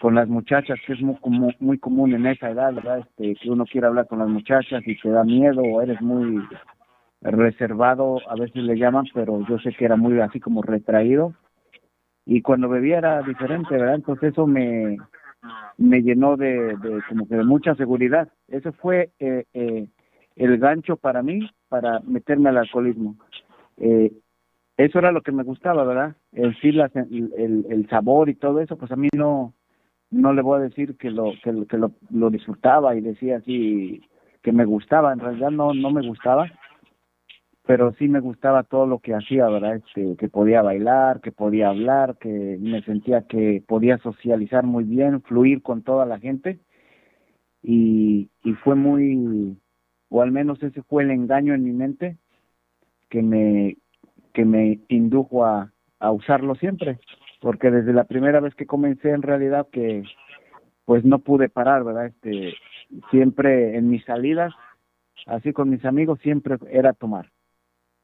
con 0.00 0.14
las 0.14 0.28
muchachas, 0.28 0.78
que 0.86 0.92
es 0.92 1.00
muy, 1.02 1.16
común, 1.16 1.52
muy 1.58 1.76
común 1.78 2.14
en 2.14 2.24
esa 2.26 2.50
edad, 2.50 2.72
¿verdad? 2.72 3.00
Este, 3.00 3.34
que 3.34 3.50
uno 3.50 3.64
quiere 3.66 3.88
hablar 3.88 4.06
con 4.06 4.20
las 4.20 4.28
muchachas 4.28 4.80
y 4.86 4.96
te 4.96 5.08
da 5.08 5.24
miedo 5.24 5.60
o 5.60 5.82
eres 5.82 6.00
muy 6.00 6.40
reservado, 7.20 8.18
a 8.28 8.34
veces 8.34 8.62
le 8.62 8.76
llaman, 8.76 9.06
pero 9.12 9.44
yo 9.48 9.58
sé 9.58 9.72
que 9.72 9.84
era 9.84 9.96
muy 9.96 10.20
así 10.20 10.40
como 10.40 10.62
retraído. 10.62 11.34
Y 12.24 12.42
cuando 12.42 12.68
bebía 12.68 12.98
era 12.98 13.22
diferente, 13.22 13.74
¿verdad? 13.74 13.96
Entonces 13.96 14.32
eso 14.32 14.46
me, 14.46 14.98
me 15.78 16.02
llenó 16.02 16.36
de, 16.36 16.76
como 17.08 17.26
que 17.26 17.36
de 17.36 17.44
mucha 17.44 17.74
seguridad. 17.74 18.28
Ese 18.48 18.72
fue 18.72 19.10
eh, 19.18 19.44
eh, 19.54 19.88
el 20.36 20.58
gancho 20.58 20.96
para 20.96 21.22
mí 21.22 21.48
para 21.68 22.00
meterme 22.00 22.50
al 22.50 22.58
alcoholismo. 22.58 23.16
Eh, 23.78 24.12
eso 24.76 24.98
era 24.98 25.10
lo 25.10 25.22
que 25.22 25.32
me 25.32 25.42
gustaba, 25.42 25.84
¿verdad? 25.84 26.14
El, 26.32 26.56
el, 26.62 27.66
el 27.68 27.88
sabor 27.88 28.28
y 28.28 28.34
todo 28.34 28.60
eso, 28.60 28.76
pues 28.76 28.92
a 28.92 28.96
mí 28.96 29.08
no, 29.16 29.54
no 30.10 30.32
le 30.32 30.42
voy 30.42 30.58
a 30.58 30.62
decir 30.62 30.96
que 30.96 31.10
lo 31.10 31.32
que, 31.42 31.52
lo, 31.52 31.66
que 31.66 31.76
lo, 31.76 31.92
lo 32.10 32.30
disfrutaba 32.30 32.94
y 32.96 33.00
decía 33.00 33.38
así 33.38 34.02
que 34.42 34.52
me 34.52 34.64
gustaba 34.64 35.12
en 35.12 35.18
realidad 35.18 35.50
no 35.50 35.74
no 35.74 35.90
me 35.90 36.06
gustaba 36.06 36.46
pero 37.68 37.92
sí 37.98 38.08
me 38.08 38.20
gustaba 38.20 38.62
todo 38.62 38.86
lo 38.86 39.00
que 39.00 39.14
hacía 39.14 39.46
verdad 39.46 39.76
este 39.76 40.16
que 40.16 40.30
podía 40.30 40.62
bailar 40.62 41.20
que 41.20 41.32
podía 41.32 41.68
hablar 41.68 42.16
que 42.16 42.56
me 42.58 42.80
sentía 42.82 43.26
que 43.28 43.62
podía 43.68 43.98
socializar 43.98 44.64
muy 44.64 44.84
bien 44.84 45.20
fluir 45.20 45.60
con 45.60 45.82
toda 45.82 46.06
la 46.06 46.18
gente 46.18 46.60
y 47.62 48.30
y 48.42 48.52
fue 48.64 48.74
muy 48.74 49.58
o 50.08 50.22
al 50.22 50.32
menos 50.32 50.62
ese 50.62 50.82
fue 50.84 51.02
el 51.02 51.10
engaño 51.10 51.52
en 51.52 51.64
mi 51.64 51.72
mente 51.72 52.16
que 53.10 53.22
me 53.22 53.76
que 54.32 54.46
me 54.46 54.80
indujo 54.88 55.44
a 55.44 55.70
a 55.98 56.10
usarlo 56.10 56.54
siempre 56.54 56.98
porque 57.42 57.70
desde 57.70 57.92
la 57.92 58.04
primera 58.04 58.40
vez 58.40 58.54
que 58.54 58.64
comencé 58.64 59.10
en 59.10 59.20
realidad 59.20 59.68
que 59.70 60.04
pues 60.86 61.04
no 61.04 61.18
pude 61.18 61.50
parar, 61.50 61.84
¿verdad? 61.84 62.06
Este 62.06 62.54
siempre 63.10 63.76
en 63.76 63.90
mis 63.90 64.02
salidas, 64.06 64.54
así 65.26 65.52
con 65.52 65.68
mis 65.68 65.84
amigos 65.84 66.18
siempre 66.22 66.56
era 66.70 66.94
tomar. 66.94 67.30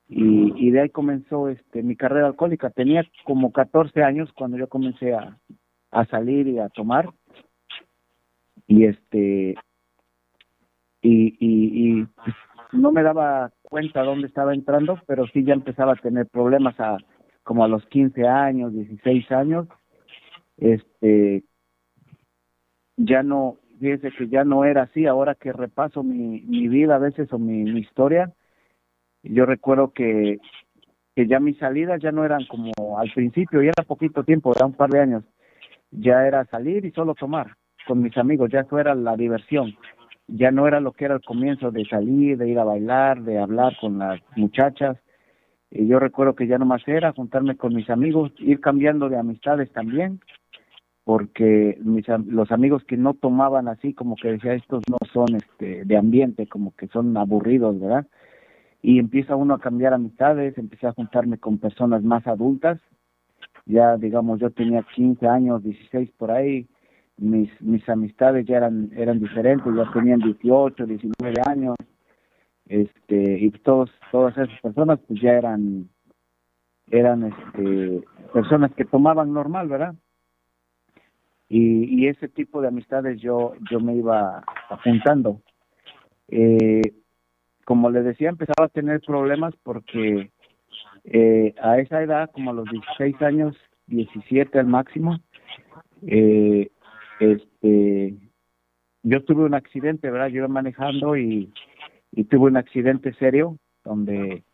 Y, 0.08 0.70
de 0.70 0.82
ahí 0.82 0.90
comenzó 0.90 1.48
este 1.48 1.82
mi 1.82 1.96
carrera 1.96 2.26
alcohólica. 2.26 2.70
Tenía 2.70 3.04
como 3.24 3.52
14 3.52 4.02
años 4.02 4.30
cuando 4.34 4.58
yo 4.58 4.68
comencé 4.68 5.14
a, 5.14 5.38
a 5.90 6.04
salir 6.06 6.46
y 6.46 6.58
a 6.58 6.68
tomar. 6.68 7.08
Y 8.66 8.84
este 8.84 9.56
y, 11.00 11.36
y, 11.38 12.00
y 12.00 12.08
no 12.72 12.92
me 12.92 13.02
daba 13.02 13.50
cuenta 13.62 14.02
dónde 14.02 14.26
estaba 14.26 14.54
entrando, 14.54 15.00
pero 15.06 15.26
sí 15.28 15.44
ya 15.44 15.54
empezaba 15.54 15.92
a 15.92 15.96
tener 15.96 16.26
problemas 16.26 16.78
a 16.80 16.98
como 17.42 17.62
a 17.62 17.68
los 17.68 17.84
15 17.86 18.26
años, 18.26 18.72
16 18.72 19.30
años, 19.32 19.68
este, 20.56 21.44
ya 22.96 23.22
no, 23.22 23.58
fíjese 23.78 24.10
que 24.12 24.28
ya 24.28 24.44
no 24.44 24.64
era 24.64 24.84
así, 24.84 25.04
ahora 25.06 25.34
que 25.34 25.52
repaso 25.52 26.02
mi, 26.02 26.40
mi 26.40 26.68
vida 26.68 26.94
a 26.94 26.98
veces 26.98 27.30
o 27.34 27.38
mi 27.38 27.78
historia, 27.78 28.32
yo 29.32 29.46
recuerdo 29.46 29.92
que, 29.92 30.38
que 31.14 31.26
ya 31.26 31.40
mis 31.40 31.58
salidas 31.58 32.00
ya 32.02 32.12
no 32.12 32.24
eran 32.24 32.44
como 32.46 32.98
al 32.98 33.10
principio, 33.12 33.62
ya 33.62 33.70
era 33.76 33.84
poquito 33.84 34.24
tiempo, 34.24 34.52
era 34.54 34.66
un 34.66 34.74
par 34.74 34.90
de 34.90 35.00
años, 35.00 35.24
ya 35.90 36.26
era 36.26 36.44
salir 36.46 36.84
y 36.84 36.90
solo 36.90 37.14
tomar 37.14 37.56
con 37.86 38.02
mis 38.02 38.16
amigos, 38.16 38.50
ya 38.50 38.60
eso 38.60 38.78
era 38.78 38.94
la 38.94 39.16
diversión, 39.16 39.74
ya 40.26 40.50
no 40.50 40.66
era 40.66 40.80
lo 40.80 40.92
que 40.92 41.04
era 41.04 41.14
el 41.14 41.22
comienzo 41.22 41.70
de 41.70 41.84
salir, 41.84 42.38
de 42.38 42.48
ir 42.48 42.58
a 42.58 42.64
bailar, 42.64 43.22
de 43.22 43.38
hablar 43.38 43.76
con 43.80 43.98
las 43.98 44.20
muchachas, 44.36 44.96
y 45.70 45.86
yo 45.86 45.98
recuerdo 45.98 46.34
que 46.34 46.46
ya 46.46 46.56
no 46.56 46.66
más 46.66 46.86
era 46.86 47.12
juntarme 47.12 47.56
con 47.56 47.74
mis 47.74 47.90
amigos, 47.90 48.32
ir 48.38 48.60
cambiando 48.60 49.08
de 49.08 49.18
amistades 49.18 49.72
también, 49.72 50.20
porque 51.04 51.78
mis, 51.82 52.06
los 52.26 52.50
amigos 52.50 52.82
que 52.84 52.96
no 52.96 53.14
tomaban 53.14 53.68
así, 53.68 53.92
como 53.92 54.16
que 54.16 54.32
decía, 54.32 54.54
estos 54.54 54.82
no 54.88 54.96
son 55.12 55.36
este 55.36 55.84
de 55.84 55.96
ambiente, 55.96 56.46
como 56.46 56.74
que 56.74 56.86
son 56.88 57.16
aburridos, 57.16 57.78
¿verdad? 57.78 58.06
Y 58.84 58.98
empieza 58.98 59.34
uno 59.34 59.54
a 59.54 59.60
cambiar 59.60 59.94
amistades, 59.94 60.58
empecé 60.58 60.86
a 60.86 60.92
juntarme 60.92 61.38
con 61.38 61.56
personas 61.56 62.02
más 62.02 62.26
adultas, 62.26 62.78
ya 63.64 63.96
digamos 63.96 64.40
yo 64.40 64.50
tenía 64.50 64.82
15 64.94 65.26
años, 65.26 65.64
16 65.64 66.10
por 66.18 66.30
ahí, 66.30 66.68
mis 67.16 67.48
mis 67.62 67.88
amistades 67.88 68.44
ya 68.44 68.58
eran 68.58 68.90
eran 68.94 69.20
diferentes, 69.20 69.72
ya 69.74 69.90
tenían 69.90 70.20
18, 70.20 70.84
19 70.84 71.34
años, 71.46 71.76
este 72.66 73.38
y 73.40 73.50
todos 73.52 73.90
todas 74.12 74.36
esas 74.36 74.60
personas 74.60 75.00
pues 75.08 75.18
ya 75.18 75.32
eran 75.32 75.88
eran 76.90 77.22
este 77.32 78.04
personas 78.34 78.70
que 78.74 78.84
tomaban 78.84 79.32
normal 79.32 79.66
verdad 79.68 79.94
y, 81.48 82.02
y 82.02 82.08
ese 82.08 82.28
tipo 82.28 82.60
de 82.60 82.68
amistades 82.68 83.18
yo 83.18 83.54
yo 83.70 83.80
me 83.80 83.96
iba 83.96 84.44
apuntando. 84.68 85.40
Eh, 86.28 86.82
como 87.64 87.90
le 87.90 88.02
decía 88.02 88.28
empezaba 88.28 88.66
a 88.66 88.68
tener 88.68 89.00
problemas 89.00 89.54
porque 89.62 90.30
eh, 91.04 91.54
a 91.60 91.78
esa 91.78 92.02
edad 92.02 92.30
como 92.32 92.50
a 92.50 92.54
los 92.54 92.68
16 92.70 93.20
años 93.22 93.56
17 93.86 94.58
al 94.58 94.66
máximo 94.66 95.18
eh, 96.06 96.70
este 97.20 98.14
yo 99.02 99.24
tuve 99.24 99.44
un 99.44 99.54
accidente 99.54 100.10
verdad 100.10 100.28
yo 100.28 100.38
iba 100.38 100.48
manejando 100.48 101.16
y 101.16 101.52
y 102.12 102.24
tuve 102.24 102.46
un 102.46 102.56
accidente 102.56 103.12
serio 103.14 103.58
donde 103.84 104.44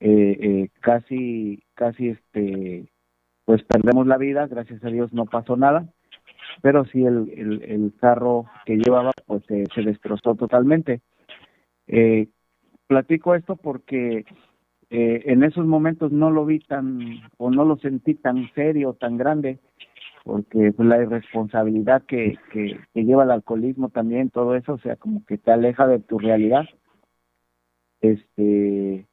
eh, 0.00 0.38
eh, 0.40 0.68
casi 0.80 1.62
casi 1.74 2.10
este 2.10 2.92
pues 3.44 3.62
perdemos 3.64 4.06
la 4.06 4.18
vida 4.18 4.46
gracias 4.46 4.84
a 4.84 4.88
Dios 4.88 5.12
no 5.12 5.24
pasó 5.24 5.56
nada 5.56 5.86
pero 6.62 6.84
sí 6.86 7.04
el 7.04 7.92
carro 8.00 8.46
que 8.64 8.76
llevaba 8.76 9.12
pues 9.26 9.42
se 9.46 9.82
destrozó 9.82 10.34
totalmente. 10.34 11.00
Eh, 11.86 12.28
platico 12.88 13.36
esto 13.36 13.54
porque 13.54 14.24
eh, 14.90 15.22
en 15.26 15.44
esos 15.44 15.66
momentos 15.66 16.10
no 16.10 16.30
lo 16.30 16.44
vi 16.44 16.58
tan 16.58 17.20
o 17.36 17.50
no 17.50 17.64
lo 17.64 17.76
sentí 17.76 18.14
tan 18.14 18.50
serio 18.54 18.94
tan 18.94 19.16
grande 19.16 19.60
porque 20.24 20.72
pues, 20.72 20.88
la 20.88 21.00
irresponsabilidad 21.00 22.02
que, 22.02 22.36
que, 22.52 22.80
lleva 22.94 23.22
el 23.22 23.30
alcoholismo 23.30 23.90
también 23.90 24.30
todo 24.30 24.56
eso 24.56 24.72
o 24.74 24.78
sea 24.78 24.96
como 24.96 25.24
que 25.24 25.38
te 25.38 25.52
aleja 25.52 25.86
de 25.86 26.00
tu 26.00 26.18
realidad 26.18 26.64
este 28.00 29.06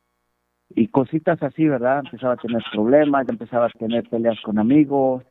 y 0.70 0.88
cositas 0.88 1.42
así, 1.44 1.68
¿verdad? 1.68 2.02
Empezaba 2.06 2.34
a 2.34 2.38
tener 2.38 2.64
problemas, 2.72 3.26
ya 3.28 3.34
empezaba 3.34 3.68
a 3.68 3.70
tener 3.70 4.08
peleas 4.10 4.40
con 4.42 4.58
amigos, 4.58 5.24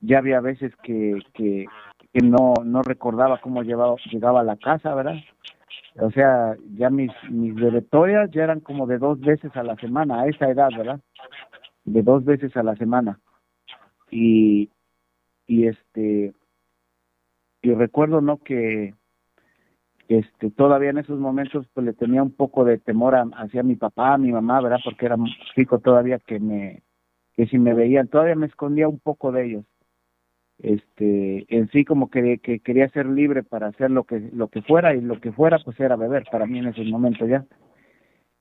ya 0.00 0.18
había 0.18 0.40
veces 0.40 0.72
que, 0.82 1.20
que, 1.34 1.66
que 2.12 2.20
no, 2.20 2.54
no 2.64 2.82
recordaba 2.82 3.40
cómo 3.40 3.62
llevaba, 3.62 3.96
llegaba 4.10 4.40
a 4.40 4.44
la 4.44 4.56
casa, 4.56 4.94
¿verdad? 4.94 5.16
O 6.00 6.10
sea, 6.10 6.56
ya 6.76 6.90
mis, 6.90 7.12
mis 7.30 7.54
bebetorias 7.54 8.30
ya 8.32 8.44
eran 8.44 8.60
como 8.60 8.86
de 8.86 8.98
dos 8.98 9.20
veces 9.20 9.54
a 9.56 9.62
la 9.62 9.76
semana, 9.76 10.22
a 10.22 10.26
esa 10.26 10.50
edad, 10.50 10.70
¿verdad? 10.76 11.00
De 11.84 12.02
dos 12.02 12.24
veces 12.24 12.56
a 12.56 12.62
la 12.62 12.74
semana. 12.76 13.20
Y, 14.10 14.70
y 15.46 15.66
este, 15.68 16.34
y 17.62 17.74
recuerdo, 17.74 18.20
¿no? 18.20 18.38
Que, 18.38 18.94
este, 20.08 20.50
todavía 20.50 20.90
en 20.90 20.98
esos 20.98 21.18
momentos 21.18 21.66
pues 21.72 21.86
le 21.86 21.92
tenía 21.92 22.22
un 22.22 22.32
poco 22.32 22.64
de 22.64 22.78
temor 22.78 23.14
hacia 23.36 23.62
mi 23.62 23.76
papá, 23.76 24.14
a 24.14 24.18
mi 24.18 24.32
mamá, 24.32 24.60
¿verdad? 24.60 24.80
Porque 24.84 25.06
era 25.06 25.16
chico 25.54 25.78
todavía 25.78 26.18
que 26.18 26.40
me, 26.40 26.82
que 27.34 27.46
si 27.46 27.58
me 27.58 27.72
veían, 27.72 28.08
todavía 28.08 28.34
me 28.34 28.46
escondía 28.46 28.88
un 28.88 28.98
poco 28.98 29.32
de 29.32 29.46
ellos 29.46 29.64
este 30.58 31.44
en 31.54 31.68
sí 31.70 31.84
como 31.84 32.10
que, 32.10 32.38
que 32.38 32.60
quería 32.60 32.88
ser 32.90 33.06
libre 33.06 33.42
para 33.42 33.68
hacer 33.68 33.90
lo 33.90 34.04
que 34.04 34.30
lo 34.32 34.48
que 34.48 34.62
fuera 34.62 34.94
y 34.94 35.00
lo 35.00 35.20
que 35.20 35.32
fuera 35.32 35.58
pues 35.58 35.78
era 35.80 35.96
beber 35.96 36.24
para 36.30 36.46
mí 36.46 36.58
en 36.58 36.68
ese 36.68 36.84
momento 36.84 37.26
ya. 37.26 37.44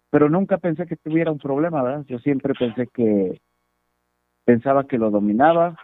Pero 0.09 0.29
nunca 0.29 0.57
pensé 0.57 0.85
que 0.85 0.95
tuviera 0.95 1.31
un 1.31 1.39
problema 1.39 1.81
verdad 1.81 2.05
yo 2.07 2.19
siempre 2.19 2.53
pensé 2.53 2.87
que 2.87 3.41
pensaba 4.45 4.85
que 4.85 4.97
lo 4.97 5.09
dominaba. 5.09 5.75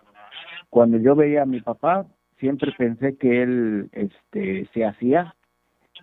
Cuando 0.70 0.98
yo 0.98 1.16
veía 1.16 1.44
a 1.44 1.48
mi 1.48 1.62
papá 1.62 2.06
siempre 2.38 2.72
pensé 2.78 3.18
que 3.18 3.42
él 3.42 3.90
este 3.92 4.70
se 4.74 4.86
hacía. 4.86 5.36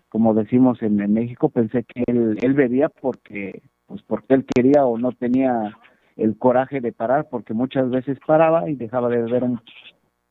Como 0.08 0.34
decimos 0.34 0.82
en, 0.82 0.96
México 1.12 1.50
pensé 1.50 1.84
que 1.84 2.02
él 2.06 2.38
él 2.42 2.54
bebía 2.54 2.88
porque 2.88 3.62
pues 3.86 4.02
porque 4.02 4.34
él 4.34 4.44
quería 4.44 4.84
o 4.84 4.98
no 4.98 5.12
tenía 5.12 5.76
el 6.16 6.36
coraje 6.36 6.80
de 6.80 6.92
parar 6.92 7.28
porque 7.30 7.54
muchas 7.54 7.90
veces 7.90 8.18
paraba 8.26 8.68
y 8.68 8.74
dejaba 8.74 9.08
de 9.08 9.22
beber 9.22 9.44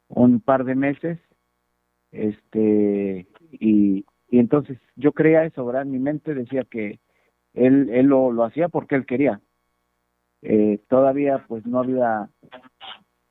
un 0.08 0.40
par 0.40 0.66
de 0.66 0.76
meses 0.76 1.20
este 2.12 3.28
y, 3.52 4.06
y 4.30 4.40
entonces 4.40 4.80
yo 4.96 5.12
creía 5.12 5.46
eso 5.46 5.66
verdad 5.66 5.86
mi 5.86 6.00
mente 6.00 6.34
decía 6.34 6.64
que 6.64 7.00
él 7.54 7.90
él 7.92 8.08
lo, 8.08 8.32
lo 8.32 8.44
hacía 8.44 8.70
porque 8.70 8.96
él 8.96 9.06
quería. 9.06 9.42
Eh, 10.42 10.80
todavía 10.90 11.46
pues 11.48 11.66
no 11.66 11.80
había 11.80 12.30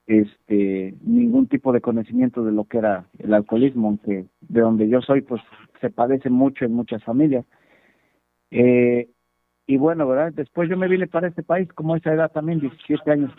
este 0.07 0.95
ningún 1.01 1.47
tipo 1.47 1.73
de 1.73 1.81
conocimiento 1.81 2.45
de 2.45 2.53
lo 2.53 2.65
que 2.65 2.79
era 2.79 3.07
el 3.19 3.33
alcoholismo 3.33 3.89
aunque 3.89 4.27
de 4.41 4.61
donde 4.61 4.89
yo 4.89 5.01
soy 5.01 5.23
pues 5.23 5.41
se 5.81 5.91
padece 5.91 6.29
mucho 6.31 6.65
en 6.65 6.73
muchas 6.73 7.03
familias. 7.05 7.47
Eh, 8.51 9.09
y 9.67 9.77
bueno 9.77 10.07
verdad 10.09 10.33
después 10.33 10.69
yo 10.69 10.77
me 10.77 10.89
vine 10.89 11.07
para 11.07 11.29
este 11.29 11.43
país 11.43 11.73
como 11.73 11.97
esa 11.97 12.13
edad 12.13 12.33
también 12.33 12.61
17 12.61 13.11
años 13.11 13.33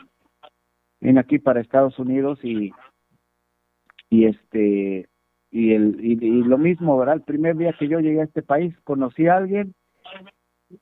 vine 1.00 1.20
aquí 1.20 1.38
para 1.40 1.62
Estados 1.62 2.00
Unidos 2.00 2.40
y 2.44 2.72
y 4.10 4.26
este 4.26 5.10
y 5.52 5.74
el 5.74 5.98
y, 6.04 6.16
lo 6.44 6.58
mismo 6.58 6.98
verdad 6.98 7.16
el 7.16 7.22
primer 7.22 7.56
día 7.56 7.74
que 7.78 7.88
yo 7.88 8.00
llegué 8.00 8.22
a 8.22 8.26
este 8.26 8.42
país 8.42 8.76
conocí 8.84 9.28
a 9.28 9.38
alguien 9.38 9.74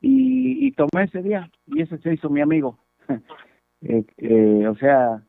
y, 0.01 0.65
y 0.65 0.71
tomé 0.71 1.03
ese 1.03 1.21
día 1.21 1.49
y 1.67 1.81
ese 1.81 1.97
se 1.99 2.13
hizo 2.13 2.29
mi 2.29 2.41
amigo. 2.41 2.79
Eh, 3.85 4.05
eh, 4.15 4.65
o 4.65 4.75
sea 4.77 5.21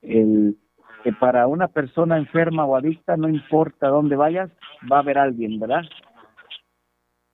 el 0.00 0.56
que 1.02 1.12
para 1.12 1.48
una 1.48 1.66
persona 1.66 2.18
enferma 2.18 2.64
o 2.64 2.76
adicta 2.76 3.16
no 3.16 3.28
importa 3.28 3.88
dónde 3.88 4.14
vayas 4.14 4.48
va 4.88 4.98
a 4.98 5.00
haber 5.00 5.18
alguien 5.18 5.58
verdad 5.58 5.82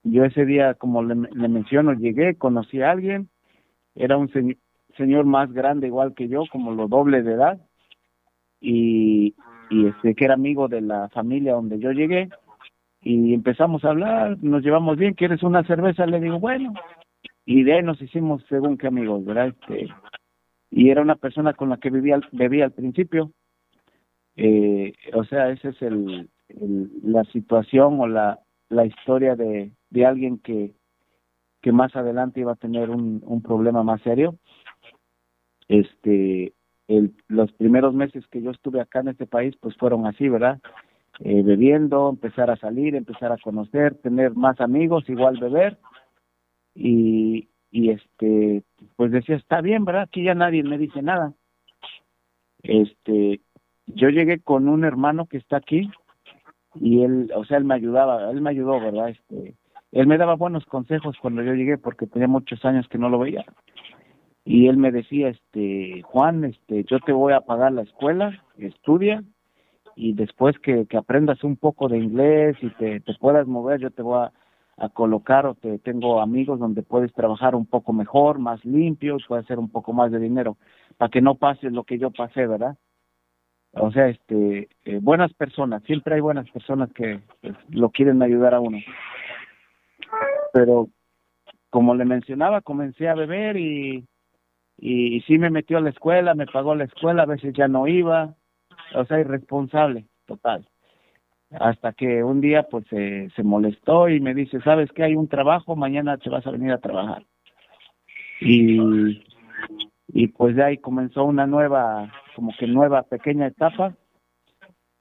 yo 0.02 0.24
ese 0.24 0.46
día 0.46 0.72
como 0.72 1.02
le, 1.02 1.14
le 1.14 1.48
menciono 1.48 1.92
llegué 1.92 2.36
conocí 2.36 2.80
a 2.80 2.90
alguien 2.90 3.28
era 3.94 4.16
un 4.16 4.30
señor 4.96 5.26
más 5.26 5.52
grande 5.52 5.88
igual 5.88 6.14
que 6.14 6.28
yo 6.28 6.44
como 6.50 6.72
lo 6.72 6.88
doble 6.88 7.22
de 7.22 7.34
edad 7.34 7.60
y, 8.60 9.34
y 9.70 9.86
este 9.86 10.14
que 10.14 10.24
era 10.24 10.34
amigo 10.34 10.68
de 10.68 10.80
la 10.80 11.08
familia 11.08 11.54
donde 11.54 11.78
yo 11.78 11.92
llegué 11.92 12.28
y 13.02 13.32
empezamos 13.32 13.84
a 13.84 13.90
hablar, 13.90 14.36
nos 14.42 14.62
llevamos 14.62 14.98
bien, 14.98 15.14
¿quieres 15.14 15.42
una 15.42 15.64
cerveza? 15.64 16.04
Le 16.04 16.20
digo, 16.20 16.38
bueno, 16.38 16.74
y 17.46 17.62
de 17.62 17.74
ahí 17.74 17.82
nos 17.82 18.02
hicimos 18.02 18.44
según 18.48 18.76
qué 18.76 18.88
amigos, 18.88 19.24
¿verdad? 19.24 19.48
Este, 19.48 19.88
y 20.70 20.90
era 20.90 21.00
una 21.00 21.16
persona 21.16 21.54
con 21.54 21.70
la 21.70 21.78
que 21.78 21.90
vivía, 21.90 22.20
bebía 22.32 22.66
al 22.66 22.72
principio, 22.72 23.32
eh, 24.36 24.92
o 25.14 25.24
sea, 25.24 25.50
esa 25.50 25.70
es 25.70 25.80
el, 25.82 26.28
la 27.02 27.24
situación 27.24 28.00
o 28.00 28.06
la, 28.06 28.40
la 28.68 28.84
historia 28.84 29.36
de, 29.36 29.72
de 29.90 30.06
alguien 30.06 30.38
que, 30.38 30.74
que 31.60 31.72
más 31.72 31.94
adelante 31.96 32.40
iba 32.40 32.52
a 32.52 32.56
tener 32.56 32.90
un, 32.90 33.22
un 33.24 33.42
problema 33.42 33.82
más 33.82 34.00
serio. 34.02 34.36
Este, 35.68 36.54
el, 36.90 37.14
los 37.28 37.52
primeros 37.52 37.94
meses 37.94 38.26
que 38.26 38.42
yo 38.42 38.50
estuve 38.50 38.80
acá 38.80 39.00
en 39.00 39.08
este 39.08 39.26
país, 39.26 39.54
pues 39.60 39.76
fueron 39.76 40.06
así, 40.06 40.28
¿verdad? 40.28 40.58
Eh, 41.20 41.42
bebiendo, 41.42 42.10
empezar 42.10 42.50
a 42.50 42.56
salir, 42.56 42.96
empezar 42.96 43.30
a 43.30 43.38
conocer, 43.38 43.94
tener 43.96 44.34
más 44.34 44.60
amigos, 44.60 45.08
igual 45.08 45.38
beber. 45.38 45.78
Y, 46.74 47.48
y 47.70 47.90
este, 47.90 48.64
pues 48.96 49.12
decía, 49.12 49.36
está 49.36 49.60
bien, 49.60 49.84
¿verdad? 49.84 50.02
Aquí 50.02 50.24
ya 50.24 50.34
nadie 50.34 50.64
me 50.64 50.78
dice 50.78 51.00
nada. 51.00 51.32
Este, 52.62 53.40
yo 53.86 54.08
llegué 54.08 54.40
con 54.40 54.68
un 54.68 54.84
hermano 54.84 55.26
que 55.26 55.36
está 55.36 55.58
aquí 55.58 55.88
y 56.74 57.02
él, 57.02 57.30
o 57.36 57.44
sea, 57.44 57.58
él 57.58 57.64
me 57.64 57.74
ayudaba, 57.74 58.30
él 58.32 58.40
me 58.40 58.50
ayudó, 58.50 58.80
¿verdad? 58.80 59.10
Este, 59.10 59.54
él 59.92 60.06
me 60.08 60.18
daba 60.18 60.34
buenos 60.34 60.66
consejos 60.66 61.16
cuando 61.22 61.42
yo 61.42 61.54
llegué 61.54 61.78
porque 61.78 62.08
tenía 62.08 62.28
muchos 62.28 62.64
años 62.64 62.88
que 62.88 62.98
no 62.98 63.08
lo 63.08 63.20
veía 63.20 63.44
y 64.44 64.68
él 64.68 64.76
me 64.76 64.90
decía, 64.90 65.28
este, 65.28 66.02
Juan, 66.02 66.44
este, 66.44 66.84
yo 66.84 66.98
te 67.00 67.12
voy 67.12 67.32
a 67.32 67.40
pagar 67.40 67.72
la 67.72 67.82
escuela, 67.82 68.42
estudia 68.58 69.22
y 69.96 70.14
después 70.14 70.58
que, 70.58 70.86
que 70.86 70.96
aprendas 70.96 71.44
un 71.44 71.56
poco 71.56 71.88
de 71.88 71.98
inglés 71.98 72.56
y 72.62 72.70
te, 72.70 73.00
te 73.00 73.14
puedas 73.14 73.46
mover, 73.46 73.80
yo 73.80 73.90
te 73.90 74.02
voy 74.02 74.24
a, 74.24 74.32
a 74.80 74.88
colocar 74.88 75.46
o 75.46 75.54
te 75.54 75.78
tengo 75.78 76.20
amigos 76.20 76.58
donde 76.58 76.82
puedes 76.82 77.12
trabajar 77.12 77.54
un 77.54 77.66
poco 77.66 77.92
mejor, 77.92 78.38
más 78.38 78.64
limpio, 78.64 79.18
puedes 79.28 79.44
hacer 79.44 79.58
un 79.58 79.68
poco 79.68 79.92
más 79.92 80.10
de 80.10 80.18
dinero, 80.18 80.56
para 80.96 81.10
que 81.10 81.20
no 81.20 81.34
pases 81.34 81.72
lo 81.72 81.84
que 81.84 81.98
yo 81.98 82.10
pasé, 82.10 82.46
¿verdad? 82.46 82.76
O 83.72 83.92
sea, 83.92 84.08
este, 84.08 84.68
eh, 84.84 84.98
buenas 85.02 85.32
personas, 85.34 85.82
siempre 85.84 86.14
hay 86.14 86.20
buenas 86.20 86.50
personas 86.50 86.90
que 86.92 87.20
pues, 87.42 87.54
lo 87.68 87.90
quieren 87.90 88.22
ayudar 88.22 88.54
a 88.54 88.60
uno. 88.60 88.78
Pero 90.54 90.88
como 91.68 91.94
le 91.94 92.06
mencionaba, 92.06 92.62
comencé 92.62 93.06
a 93.06 93.14
beber 93.14 93.58
y 93.58 94.08
y, 94.80 95.20
sí 95.22 95.38
me 95.38 95.50
metió 95.50 95.78
a 95.78 95.82
la 95.82 95.90
escuela, 95.90 96.34
me 96.34 96.46
pagó 96.46 96.74
la 96.74 96.84
escuela, 96.84 97.24
a 97.24 97.26
veces 97.26 97.52
ya 97.54 97.68
no 97.68 97.86
iba, 97.86 98.34
o 98.94 99.04
sea, 99.04 99.20
irresponsable, 99.20 100.06
total. 100.26 100.66
Hasta 101.50 101.92
que 101.92 102.24
un 102.24 102.40
día 102.40 102.62
pues 102.62 102.86
se, 102.88 103.28
se 103.36 103.42
molestó 103.42 104.08
y 104.08 104.20
me 104.20 104.34
dice, 104.34 104.60
¿sabes 104.62 104.90
qué? 104.92 105.02
Hay 105.02 105.16
un 105.16 105.28
trabajo, 105.28 105.76
mañana 105.76 106.16
te 106.16 106.30
vas 106.30 106.46
a 106.46 106.50
venir 106.50 106.72
a 106.72 106.78
trabajar. 106.78 107.24
Y, 108.40 109.22
y 110.08 110.28
pues 110.28 110.56
de 110.56 110.64
ahí 110.64 110.78
comenzó 110.78 111.24
una 111.24 111.46
nueva, 111.46 112.10
como 112.34 112.52
que 112.58 112.66
nueva 112.66 113.02
pequeña 113.02 113.48
etapa, 113.48 113.94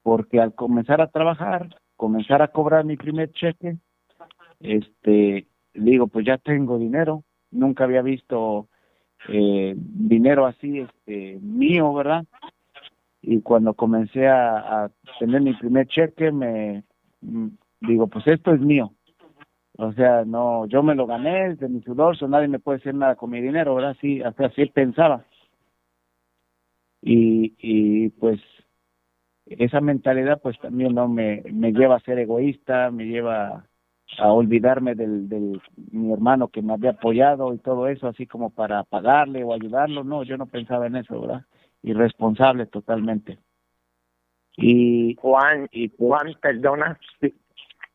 porque 0.03 0.41
al 0.41 0.53
comenzar 0.55 1.01
a 1.01 1.07
trabajar, 1.07 1.69
comenzar 1.95 2.41
a 2.41 2.49
cobrar 2.49 2.83
mi 2.83 2.97
primer 2.97 3.31
cheque, 3.31 3.77
este, 4.59 5.47
digo, 5.73 6.07
pues 6.07 6.25
ya 6.25 6.37
tengo 6.37 6.77
dinero, 6.77 7.23
nunca 7.51 7.85
había 7.85 8.01
visto 8.01 8.67
eh, 9.27 9.75
dinero 9.77 10.45
así 10.45 10.79
este 10.79 11.39
mío, 11.41 11.93
¿verdad? 11.93 12.25
Y 13.21 13.41
cuando 13.41 13.73
comencé 13.73 14.27
a, 14.27 14.89
tener 15.19 15.41
mi 15.41 15.53
primer 15.53 15.87
cheque, 15.87 16.31
me 16.31 16.83
mm, 17.21 17.47
digo, 17.81 18.07
pues 18.07 18.25
esto 18.27 18.53
es 18.53 18.61
mío. 18.61 18.93
O 19.77 19.93
sea, 19.93 20.25
no, 20.25 20.65
yo 20.67 20.83
me 20.83 20.95
lo 20.95 21.05
gané 21.07 21.55
de 21.55 21.69
mi 21.69 21.81
sudor, 21.81 22.17
so 22.17 22.27
nadie 22.27 22.47
me 22.47 22.59
puede 22.59 22.79
hacer 22.79 22.95
nada 22.95 23.15
con 23.15 23.29
mi 23.29 23.41
dinero, 23.41 23.75
¿verdad? 23.75 23.95
Sí, 24.01 24.21
así 24.21 24.65
pensaba. 24.67 25.25
Y, 27.01 27.55
y 27.59 28.09
pues 28.09 28.41
esa 29.45 29.81
mentalidad 29.81 30.41
pues 30.41 30.59
también 30.59 30.93
no 30.93 31.07
me, 31.07 31.43
me 31.51 31.71
lleva 31.71 31.95
a 31.95 32.01
ser 32.01 32.19
egoísta, 32.19 32.91
me 32.91 33.05
lleva 33.05 33.68
a 34.17 34.31
olvidarme 34.31 34.95
del, 34.95 35.29
del 35.29 35.61
mi 35.91 36.11
hermano 36.11 36.47
que 36.47 36.61
me 36.61 36.73
había 36.73 36.91
apoyado 36.91 37.53
y 37.53 37.59
todo 37.59 37.87
eso, 37.87 38.07
así 38.07 38.25
como 38.25 38.49
para 38.49 38.83
pagarle 38.83 39.43
o 39.43 39.53
ayudarlo. 39.53 40.03
No, 40.03 40.23
yo 40.23 40.37
no 40.37 40.47
pensaba 40.47 40.87
en 40.87 40.95
eso, 40.95 41.21
¿verdad? 41.21 41.45
Irresponsable 41.83 42.65
totalmente. 42.65 43.37
Y 44.57 45.15
Juan, 45.15 45.69
y 45.71 45.91
Juan, 45.97 46.35
perdona, 46.41 46.99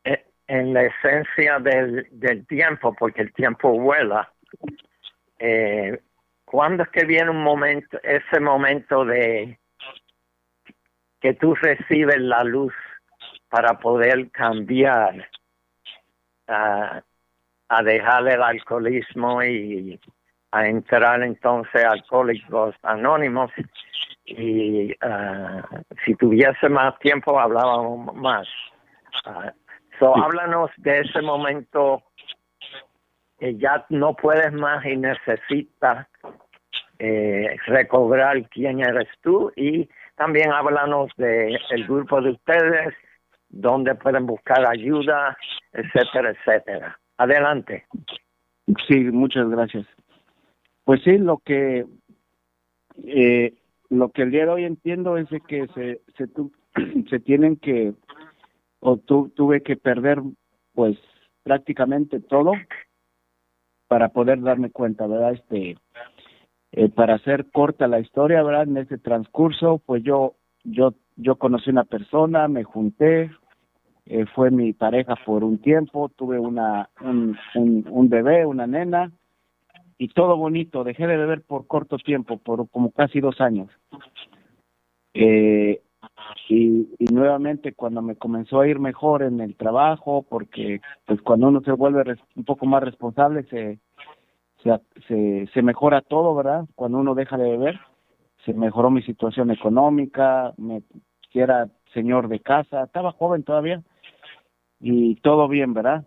eh, 0.04 0.24
en 0.46 0.72
la 0.72 0.84
esencia 0.84 1.58
del, 1.58 2.06
del 2.12 2.46
tiempo, 2.46 2.94
porque 2.98 3.22
el 3.22 3.32
tiempo 3.34 3.78
vuela, 3.78 4.32
eh, 5.38 6.00
¿cuándo 6.44 6.84
es 6.84 6.88
que 6.90 7.04
viene 7.04 7.30
un 7.30 7.42
momento, 7.42 7.98
ese 8.02 8.40
momento 8.40 9.04
de 9.04 9.58
que 11.20 11.34
tú 11.34 11.54
recibes 11.54 12.20
la 12.20 12.44
luz 12.44 12.72
para 13.48 13.78
poder 13.78 14.30
cambiar 14.30 15.28
a, 16.48 17.02
a 17.68 17.82
dejar 17.82 18.28
el 18.28 18.42
alcoholismo 18.42 19.42
y 19.42 19.98
a 20.52 20.66
entrar 20.66 21.22
entonces 21.22 21.84
a 21.84 21.92
Alcohólicos 21.92 22.74
Anónimos. 22.82 23.50
Y 24.26 24.92
uh, 24.92 25.62
si 26.04 26.14
tuviese 26.14 26.68
más 26.68 26.98
tiempo 26.98 27.38
hablábamos 27.38 28.14
más. 28.14 28.48
Uh, 29.26 29.50
So, 29.98 30.16
háblanos 30.16 30.70
de 30.78 31.00
ese 31.00 31.22
momento 31.22 32.02
que 33.38 33.56
ya 33.56 33.86
no 33.90 34.14
puedes 34.14 34.52
más 34.52 34.84
y 34.84 34.96
necesitas 34.96 36.08
eh, 36.98 37.56
recobrar 37.66 38.48
quién 38.48 38.80
eres 38.80 39.08
tú. 39.22 39.52
Y 39.54 39.88
también 40.16 40.52
háblanos 40.52 41.10
de 41.16 41.60
el 41.70 41.86
grupo 41.86 42.20
de 42.20 42.30
ustedes, 42.30 42.94
dónde 43.54 43.94
pueden 43.94 44.26
buscar 44.26 44.66
ayuda, 44.66 45.36
etcétera, 45.72 46.30
etcétera. 46.30 46.98
Adelante. 47.16 47.86
Sí, 48.86 48.96
muchas 49.04 49.48
gracias. 49.48 49.86
Pues 50.84 51.02
sí, 51.02 51.18
lo 51.18 51.38
que 51.38 51.86
eh, 53.04 53.54
lo 53.90 54.10
que 54.10 54.22
el 54.22 54.30
día 54.30 54.44
de 54.46 54.50
hoy 54.50 54.64
entiendo 54.64 55.16
es 55.16 55.28
que 55.46 55.66
se 55.68 56.00
se, 56.16 56.28
se 57.10 57.20
tienen 57.20 57.56
que 57.56 57.94
o 58.80 58.96
tu, 58.98 59.30
tuve 59.30 59.62
que 59.62 59.76
perder 59.76 60.20
pues 60.74 60.98
prácticamente 61.42 62.20
todo 62.20 62.52
para 63.88 64.08
poder 64.08 64.40
darme 64.42 64.70
cuenta, 64.70 65.06
¿verdad? 65.06 65.32
Este 65.32 65.76
eh, 66.72 66.88
para 66.88 67.14
hacer 67.14 67.50
corta 67.52 67.86
la 67.86 68.00
historia, 68.00 68.42
¿verdad? 68.42 68.64
En 68.64 68.78
ese 68.78 68.98
transcurso, 68.98 69.80
pues 69.86 70.02
yo 70.02 70.34
yo 70.64 70.94
yo 71.16 71.36
conocí 71.36 71.70
una 71.70 71.84
persona, 71.84 72.48
me 72.48 72.64
junté, 72.64 73.30
eh, 74.06 74.26
fue 74.34 74.50
mi 74.50 74.72
pareja 74.74 75.16
por 75.24 75.44
un 75.44 75.58
tiempo, 75.58 76.10
tuve 76.10 76.38
una 76.38 76.90
un, 77.00 77.36
un, 77.54 78.08
bebé, 78.08 78.44
una 78.44 78.66
nena, 78.66 79.10
y 79.96 80.08
todo 80.08 80.36
bonito. 80.36 80.84
Dejé 80.84 81.06
de 81.06 81.16
beber 81.16 81.42
por 81.42 81.66
corto 81.66 81.96
tiempo, 81.96 82.36
por 82.38 82.68
como 82.68 82.90
casi 82.92 83.20
dos 83.20 83.40
años. 83.40 83.70
Eh, 85.14 85.80
y, 86.48 86.88
y 86.98 87.04
nuevamente 87.12 87.72
cuando 87.72 88.02
me 88.02 88.16
comenzó 88.16 88.60
a 88.60 88.68
ir 88.68 88.78
mejor 88.78 89.22
en 89.22 89.40
el 89.40 89.56
trabajo, 89.56 90.26
porque 90.28 90.82
pues 91.06 91.22
cuando 91.22 91.48
uno 91.48 91.62
se 91.62 91.72
vuelve 91.72 92.16
un 92.36 92.44
poco 92.44 92.66
más 92.66 92.82
responsable 92.82 93.44
se, 93.44 93.78
se, 95.08 95.46
se, 95.46 95.62
mejora 95.62 96.02
todo, 96.02 96.34
¿verdad? 96.34 96.66
Cuando 96.74 96.98
uno 96.98 97.14
deja 97.14 97.38
de 97.38 97.50
beber, 97.50 97.80
se 98.44 98.52
mejoró 98.52 98.90
mi 98.90 99.02
situación 99.02 99.50
económica, 99.50 100.52
me 100.58 100.82
era 101.32 101.68
señor 101.92 102.28
de 102.28 102.38
casa, 102.38 102.84
estaba 102.84 103.10
joven 103.10 103.42
todavía 103.42 103.82
y 104.86 105.16
todo 105.16 105.48
bien, 105.48 105.72
¿verdad? 105.72 106.04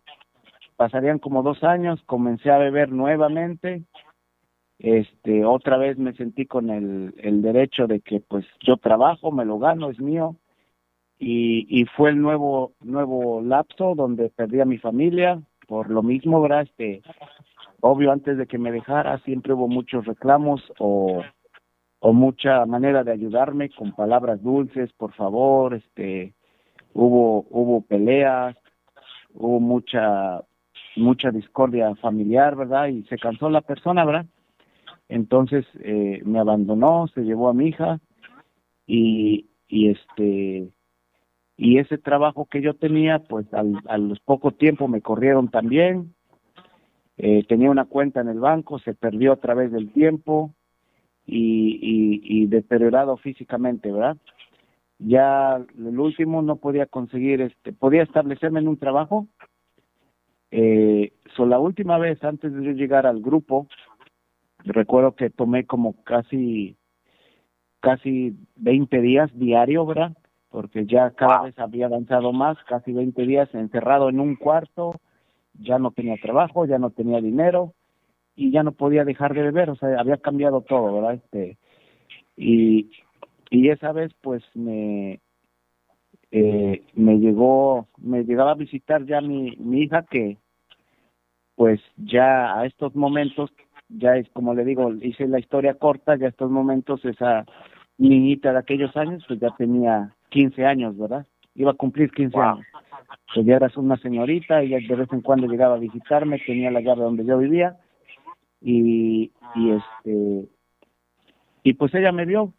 pasarían 0.77 1.17
como 1.19 1.43
dos 1.43 1.63
años, 1.63 2.01
comencé 2.05 2.51
a 2.51 2.59
beber 2.59 2.91
nuevamente, 2.91 3.83
este, 4.79 5.43
otra 5.43 5.75
vez 5.77 5.97
me 5.97 6.13
sentí 6.13 6.45
con 6.45 6.69
el, 6.69 7.15
el 7.17 7.41
derecho 7.41 7.87
de 7.87 7.99
que 7.99 8.21
pues 8.21 8.45
yo 8.61 8.77
trabajo, 8.77 9.31
me 9.31 9.43
lo 9.43 9.57
gano, 9.57 9.89
es 9.89 9.99
mío, 9.99 10.35
y, 11.17 11.65
y 11.67 11.85
fue 11.85 12.11
el 12.11 12.21
nuevo, 12.21 12.73
nuevo 12.81 13.41
lapso 13.41 13.95
donde 13.95 14.29
perdí 14.29 14.61
a 14.61 14.65
mi 14.65 14.77
familia, 14.77 15.41
por 15.67 15.89
lo 15.89 16.03
mismo, 16.03 16.39
¿verdad? 16.41 16.61
Este, 16.61 17.01
obvio, 17.81 18.11
antes 18.11 18.37
de 18.37 18.45
que 18.45 18.59
me 18.59 18.71
dejara, 18.71 19.17
siempre 19.25 19.53
hubo 19.53 19.67
muchos 19.67 20.05
reclamos 20.05 20.61
o, 20.77 21.23
o 21.99 22.13
mucha 22.13 22.63
manera 22.67 23.03
de 23.03 23.13
ayudarme 23.13 23.71
con 23.71 23.93
palabras 23.93 24.43
dulces, 24.43 24.93
por 24.93 25.11
favor, 25.13 25.73
este, 25.73 26.35
hubo, 26.93 27.47
hubo 27.49 27.81
peleas, 27.81 28.55
hubo 29.37 29.59
mucha 29.59 30.41
mucha 30.95 31.29
discordia 31.29 31.93
familiar, 31.95 32.55
¿verdad? 32.55 32.87
Y 32.87 33.03
se 33.03 33.17
cansó 33.17 33.49
la 33.49 33.61
persona, 33.61 34.03
¿verdad? 34.03 34.25
Entonces 35.09 35.65
eh, 35.79 36.21
me 36.25 36.39
abandonó, 36.39 37.07
se 37.13 37.21
llevó 37.21 37.49
a 37.49 37.53
mi 37.53 37.67
hija 37.67 37.99
y, 38.85 39.47
y 39.67 39.89
este 39.89 40.69
y 41.55 41.79
ese 41.79 41.97
trabajo 41.97 42.45
que 42.45 42.61
yo 42.61 42.75
tenía, 42.75 43.19
pues 43.19 43.51
al, 43.53 43.79
a 43.87 43.97
los 43.97 44.19
poco 44.19 44.51
tiempo 44.51 44.87
me 44.87 45.01
corrieron 45.01 45.49
también. 45.49 46.13
Eh, 47.17 47.43
tenía 47.47 47.71
una 47.71 47.85
cuenta 47.85 48.21
en 48.21 48.27
el 48.27 48.39
banco, 48.39 48.77
se 48.77 48.93
perdió 48.93 49.33
a 49.33 49.37
través 49.37 49.71
del 49.71 49.91
tiempo 49.91 50.53
y, 51.25 51.79
y, 51.81 52.21
y 52.23 52.45
deteriorado 52.45 53.17
físicamente, 53.17 53.91
¿verdad? 53.91 54.17
Ya 54.99 55.57
el 55.77 55.99
último 55.99 56.41
no 56.41 56.55
podía 56.55 56.87
conseguir, 56.87 57.41
este, 57.41 57.71
podía 57.73 58.03
establecerme 58.03 58.59
en 58.59 58.67
un 58.67 58.77
trabajo, 58.77 59.27
eh, 60.51 61.13
so, 61.35 61.45
la 61.45 61.59
última 61.59 61.97
vez 61.97 62.23
antes 62.23 62.53
de 62.53 62.63
yo 62.63 62.71
llegar 62.71 63.05
al 63.05 63.21
grupo, 63.21 63.67
recuerdo 64.63 65.15
que 65.15 65.29
tomé 65.29 65.65
como 65.65 66.03
casi, 66.03 66.77
casi 67.79 68.35
20 68.55 69.01
días 69.01 69.29
diario, 69.33 69.85
¿verdad? 69.85 70.13
Porque 70.49 70.85
ya 70.85 71.11
cada 71.11 71.43
vez 71.43 71.59
había 71.59 71.87
avanzado 71.87 72.31
más, 72.31 72.57
casi 72.67 72.93
20 72.93 73.21
días 73.23 73.53
encerrado 73.53 74.09
en 74.09 74.19
un 74.19 74.35
cuarto, 74.35 74.95
ya 75.53 75.79
no 75.79 75.91
tenía 75.91 76.15
trabajo, 76.21 76.65
ya 76.65 76.79
no 76.79 76.91
tenía 76.91 77.19
dinero 77.19 77.73
y 78.35 78.51
ya 78.51 78.63
no 78.63 78.71
podía 78.71 79.03
dejar 79.03 79.33
de 79.33 79.41
beber, 79.43 79.69
o 79.71 79.75
sea, 79.75 79.99
había 79.99 80.17
cambiado 80.17 80.61
todo, 80.61 80.93
¿verdad? 80.93 81.15
Este, 81.15 81.57
y, 82.37 82.91
y 83.49 83.69
esa 83.69 83.91
vez 83.91 84.13
pues 84.21 84.43
me, 84.53 85.19
eh, 86.31 86.83
me 86.93 87.19
llegó, 87.19 87.87
me 87.97 88.23
llegaba 88.23 88.51
a 88.51 88.55
visitar 88.55 89.05
ya 89.05 89.21
mi, 89.21 89.55
mi 89.57 89.83
hija 89.83 90.05
que 90.09 90.37
pues 91.55 91.81
ya 91.97 92.59
a 92.59 92.65
estos 92.65 92.95
momentos, 92.95 93.51
ya 93.89 94.15
es 94.17 94.29
como 94.29 94.53
le 94.53 94.63
digo, 94.63 94.93
hice 95.01 95.27
la 95.27 95.39
historia 95.39 95.73
corta, 95.73 96.15
ya 96.15 96.27
a 96.27 96.29
estos 96.29 96.51
momentos 96.51 97.03
esa 97.05 97.45
niñita 97.97 98.51
de 98.51 98.59
aquellos 98.59 98.95
años 98.95 99.23
pues 99.27 99.39
ya 99.39 99.49
tenía 99.57 100.13
15 100.29 100.65
años, 100.65 100.97
¿verdad? 100.97 101.25
Iba 101.55 101.71
a 101.71 101.75
cumplir 101.75 102.11
15 102.11 102.37
años. 102.37 102.65
Pues 103.33 103.45
ya 103.45 103.55
era 103.55 103.71
una 103.77 103.97
señorita, 103.97 104.61
ella 104.61 104.77
de 104.87 104.95
vez 104.95 105.11
en 105.11 105.21
cuando 105.21 105.47
llegaba 105.47 105.75
a 105.75 105.79
visitarme, 105.79 106.39
tenía 106.45 106.69
la 106.69 106.81
llave 106.81 107.03
donde 107.03 107.25
yo 107.25 107.37
vivía 107.37 107.77
y, 108.61 109.31
y 109.55 109.71
este 109.71 110.47
y 111.63 111.73
pues 111.73 111.93
ella 111.95 112.11
me 112.11 112.25
vio. 112.25 112.53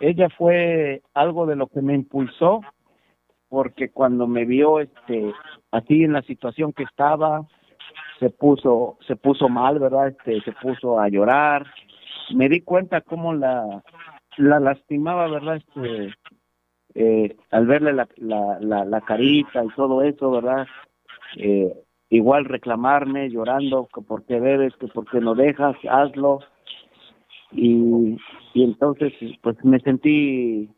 Ella 0.00 0.28
fue 0.30 1.02
algo 1.14 1.46
de 1.46 1.56
lo 1.56 1.66
que 1.66 1.82
me 1.82 1.94
impulsó 1.94 2.60
porque 3.48 3.90
cuando 3.90 4.26
me 4.26 4.44
vio 4.44 4.80
este 4.80 5.32
así 5.70 6.02
en 6.02 6.12
la 6.12 6.22
situación 6.22 6.72
que 6.72 6.82
estaba 6.82 7.46
se 8.18 8.30
puso 8.30 8.98
se 9.06 9.16
puso 9.16 9.48
mal 9.48 9.78
verdad 9.78 10.08
este 10.08 10.40
se 10.40 10.52
puso 10.52 10.98
a 10.98 11.08
llorar. 11.08 11.66
Me 12.34 12.48
di 12.48 12.62
cuenta 12.62 13.00
cómo 13.00 13.32
la 13.34 13.82
la 14.38 14.60
lastimaba 14.60 15.28
verdad 15.28 15.56
este 15.56 16.14
eh, 16.94 17.36
al 17.50 17.66
verle 17.66 17.92
la, 17.92 18.08
la, 18.16 18.58
la, 18.60 18.84
la 18.84 19.00
carita 19.02 19.64
y 19.64 19.68
todo 19.76 20.02
eso 20.02 20.30
verdad 20.30 20.66
eh, 21.36 21.72
igual 22.08 22.44
reclamarme 22.44 23.30
llorando 23.30 23.88
que 23.94 24.00
por 24.00 24.24
qué 24.24 24.40
que 24.78 24.88
por 24.88 25.08
qué 25.10 25.20
no 25.20 25.34
dejas 25.34 25.76
hazlo 25.88 26.40
y 27.54 28.16
y 28.54 28.62
entonces 28.62 29.12
pues 29.42 29.56
me 29.64 29.80
sentí 29.80 30.70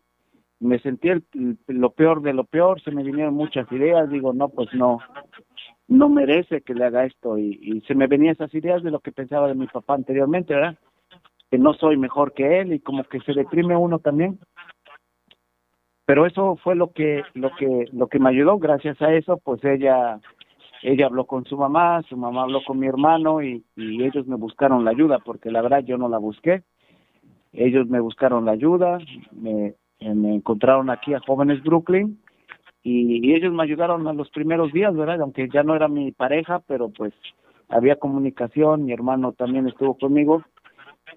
me 0.60 0.78
sentí 0.78 1.08
el, 1.08 1.24
lo 1.66 1.90
peor 1.90 2.22
de 2.22 2.32
lo 2.32 2.44
peor, 2.44 2.80
se 2.80 2.90
me 2.90 3.02
vinieron 3.02 3.34
muchas 3.34 3.70
ideas, 3.70 4.08
digo, 4.08 4.32
no, 4.32 4.48
pues 4.48 4.72
no, 4.72 4.98
no 5.88 6.08
merece 6.08 6.62
que 6.62 6.74
le 6.74 6.84
haga 6.86 7.04
esto 7.04 7.38
y, 7.38 7.58
y 7.62 7.80
se 7.82 7.94
me 7.94 8.06
venían 8.06 8.32
esas 8.32 8.52
ideas 8.54 8.82
de 8.82 8.90
lo 8.90 9.00
que 9.00 9.12
pensaba 9.12 9.48
de 9.48 9.54
mi 9.54 9.66
papá 9.66 9.94
anteriormente, 9.94 10.54
¿verdad? 10.54 10.78
Que 11.50 11.58
no 11.58 11.74
soy 11.74 11.96
mejor 11.96 12.32
que 12.32 12.60
él 12.60 12.72
y 12.72 12.80
como 12.80 13.04
que 13.04 13.20
se 13.20 13.34
deprime 13.34 13.76
uno 13.76 13.98
también. 13.98 14.38
Pero 16.06 16.24
eso 16.24 16.56
fue 16.62 16.74
lo 16.74 16.92
que 16.92 17.22
lo 17.34 17.50
que 17.56 17.86
lo 17.92 18.06
que 18.06 18.18
me 18.18 18.30
ayudó, 18.30 18.58
gracias 18.58 19.00
a 19.02 19.12
eso, 19.12 19.38
pues 19.38 19.62
ella 19.64 20.20
ella 20.92 21.06
habló 21.06 21.26
con 21.26 21.44
su 21.44 21.56
mamá, 21.56 22.02
su 22.08 22.16
mamá 22.16 22.42
habló 22.42 22.62
con 22.64 22.78
mi 22.78 22.86
hermano 22.86 23.42
y, 23.42 23.64
y 23.76 24.04
ellos 24.04 24.26
me 24.26 24.36
buscaron 24.36 24.84
la 24.84 24.90
ayuda 24.92 25.18
porque 25.18 25.50
la 25.50 25.62
verdad 25.62 25.84
yo 25.84 25.98
no 25.98 26.08
la 26.08 26.18
busqué. 26.18 26.62
Ellos 27.52 27.88
me 27.88 28.00
buscaron 28.00 28.44
la 28.44 28.52
ayuda, 28.52 28.98
me 29.32 29.74
me 30.00 30.34
encontraron 30.34 30.90
aquí 30.90 31.14
a 31.14 31.20
Jóvenes 31.20 31.62
Brooklyn 31.62 32.20
y, 32.82 33.34
ellos 33.34 33.52
me 33.52 33.64
ayudaron 33.64 34.06
a 34.06 34.12
los 34.12 34.30
primeros 34.30 34.72
días, 34.72 34.94
¿verdad? 34.94 35.20
Aunque 35.20 35.48
ya 35.48 35.62
no 35.62 35.74
era 35.74 35.88
mi 35.88 36.12
pareja, 36.12 36.60
pero 36.60 36.90
pues 36.90 37.12
había 37.68 37.96
comunicación, 37.96 38.84
mi 38.84 38.92
hermano 38.92 39.32
también 39.32 39.66
estuvo 39.66 39.98
conmigo 39.98 40.44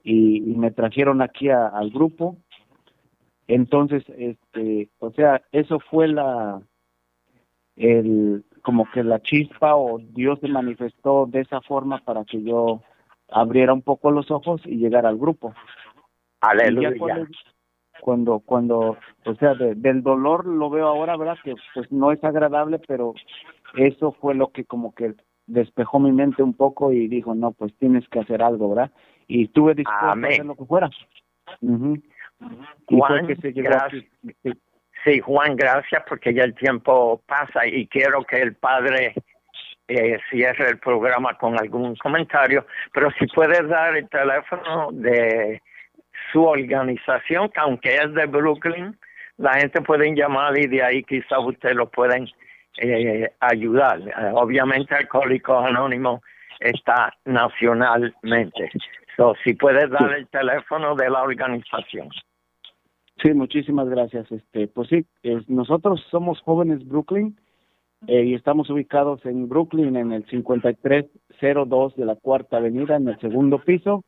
y, 0.04 0.42
me 0.42 0.72
trajeron 0.72 1.22
aquí 1.22 1.50
al 1.50 1.92
grupo. 1.92 2.38
Entonces, 3.48 4.04
este, 4.18 4.90
o 5.00 5.12
sea, 5.12 5.42
eso 5.52 5.80
fue 5.80 6.08
la, 6.08 6.62
el, 7.76 8.44
como 8.62 8.90
que 8.92 9.04
la 9.04 9.20
chispa 9.22 9.76
o 9.76 10.00
Dios 10.00 10.40
se 10.40 10.48
manifestó 10.48 11.26
de 11.26 11.42
esa 11.42 11.62
forma 11.62 12.00
para 12.00 12.26
que 12.26 12.42
yo 12.44 12.82
abriera 13.30 13.74
un 13.74 13.82
poco 13.82 14.12
los 14.12 14.32
ojos 14.32 14.62
y 14.66 14.78
llegara 14.78 15.10
al 15.10 15.18
grupo. 15.18 15.54
Aleluya. 16.42 16.94
cuando 18.02 18.40
cuando 18.40 18.98
o 19.26 19.36
sea 19.36 19.56
del 19.56 20.04
dolor 20.04 20.46
lo 20.46 20.70
veo 20.70 20.88
ahora 20.88 21.18
verdad 21.18 21.38
que 21.44 21.54
pues 21.74 21.92
no 21.92 22.14
es 22.14 22.24
agradable 22.24 22.80
pero 22.88 23.14
eso 23.76 24.14
fue 24.14 24.36
lo 24.36 24.52
que 24.52 24.64
como 24.64 24.96
que 24.96 25.16
despejó 25.48 26.00
mi 26.00 26.14
mente 26.14 26.42
un 26.42 26.54
poco 26.54 26.94
y 26.94 27.10
dijo 27.10 27.36
no 27.36 27.52
pues 27.52 27.74
tienes 27.78 28.08
que 28.08 28.20
hacer 28.20 28.42
algo 28.42 28.70
verdad 28.70 28.92
y 29.30 29.46
estuve 29.46 29.76
dispuesto 29.76 30.06
a 30.06 30.14
hacer 30.14 30.46
lo 30.46 30.56
que 30.56 30.66
fuera. 30.66 30.90
Juan, 32.88 33.28
que 33.28 33.36
se 33.36 33.52
gracias, 33.52 34.06
Sí, 35.04 35.20
Juan, 35.20 35.56
gracias 35.56 36.04
porque 36.08 36.34
ya 36.34 36.44
el 36.44 36.56
tiempo 36.56 37.22
pasa 37.26 37.66
y 37.66 37.88
quiero 37.88 38.24
que 38.24 38.38
el 38.42 38.56
padre 38.56 39.14
eh, 39.88 40.20
cierre 40.30 40.70
el 40.70 40.78
programa 40.78 41.38
con 41.38 41.60
algún 41.60 41.96
comentario, 41.96 42.66
pero 42.94 43.10
si 43.18 43.26
puedes 43.28 43.68
dar 43.68 43.96
el 43.96 44.08
teléfono 44.10 44.90
de 44.92 45.62
su 46.32 46.44
organización, 46.44 47.50
que 47.50 47.60
aunque 47.60 47.96
es 47.96 48.14
de 48.14 48.26
Brooklyn, 48.26 48.98
la 49.38 49.54
gente 49.54 49.82
puede 49.82 50.14
llamar 50.14 50.58
y 50.58 50.68
de 50.68 50.84
ahí 50.84 51.04
quizás 51.04 51.40
ustedes 51.40 51.76
lo 51.76 51.90
pueden 51.90 52.28
eh, 52.78 53.32
ayudar. 53.40 54.00
Obviamente 54.34 54.96
Alcohólicos 54.96 55.66
Anónimos 55.66 56.22
está 56.60 57.14
nacionalmente. 57.26 58.70
So, 59.16 59.34
si 59.44 59.54
puedes 59.54 59.90
dar 59.90 60.14
el 60.14 60.28
teléfono 60.28 60.96
de 60.96 61.10
la 61.10 61.24
organización. 61.24 62.10
Sí, 63.22 63.34
muchísimas 63.34 63.90
gracias. 63.90 64.32
Este, 64.32 64.68
pues 64.68 64.88
sí, 64.90 65.06
nosotros 65.48 66.02
somos 66.10 66.40
jóvenes 66.42 66.88
Brooklyn 66.88 67.38
eh, 68.08 68.24
y 68.24 68.34
estamos 68.34 68.70
ubicados 68.70 69.26
en 69.26 69.50
Brooklyn 69.50 69.98
en 69.98 70.14
el 70.14 70.26
5302 70.28 71.98
de 71.98 72.06
la 72.06 72.16
Cuarta 72.16 72.56
Avenida 72.58 72.96
en 72.96 73.10
el 73.10 73.20
segundo 73.20 73.60
piso. 73.60 74.06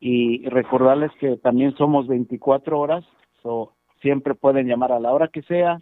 Y 0.00 0.48
recordarles 0.48 1.12
que 1.20 1.36
también 1.36 1.76
somos 1.76 2.08
24 2.08 2.80
horas, 2.80 3.04
so 3.42 3.74
siempre 4.00 4.34
pueden 4.34 4.66
llamar 4.66 4.92
a 4.92 4.98
la 4.98 5.12
hora 5.12 5.28
que 5.28 5.42
sea, 5.42 5.78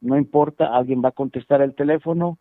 no 0.00 0.16
importa, 0.16 0.74
alguien 0.74 1.02
va 1.04 1.10
a 1.10 1.12
contestar 1.12 1.60
el 1.60 1.74
teléfono 1.74 2.38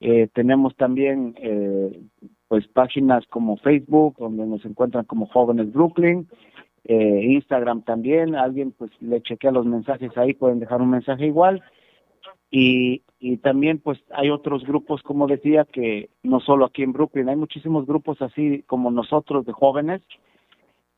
eh, 0.00 0.28
tenemos 0.32 0.76
también 0.76 1.34
eh, 1.38 2.00
pues 2.46 2.66
páginas 2.68 3.26
como 3.28 3.56
Facebook, 3.56 4.16
donde 4.18 4.46
nos 4.46 4.64
encuentran 4.64 5.04
como 5.04 5.26
Jóvenes 5.26 5.72
Brooklyn, 5.72 6.28
eh, 6.84 7.20
Instagram 7.24 7.82
también, 7.82 8.34
alguien 8.34 8.72
pues 8.72 8.90
le 9.00 9.20
chequea 9.20 9.50
los 9.50 9.66
mensajes 9.66 10.16
ahí, 10.16 10.34
pueden 10.34 10.60
dejar 10.60 10.80
un 10.80 10.90
mensaje 10.90 11.26
igual. 11.26 11.62
Y, 12.50 13.02
y 13.18 13.36
también 13.38 13.78
pues 13.78 13.98
hay 14.10 14.30
otros 14.30 14.64
grupos, 14.64 15.02
como 15.02 15.26
decía, 15.26 15.66
que 15.66 16.08
no 16.22 16.40
solo 16.40 16.64
aquí 16.64 16.82
en 16.82 16.92
Brooklyn, 16.92 17.28
hay 17.28 17.36
muchísimos 17.36 17.84
grupos 17.86 18.22
así 18.22 18.62
como 18.62 18.90
nosotros 18.90 19.44
de 19.44 19.52
jóvenes, 19.52 20.00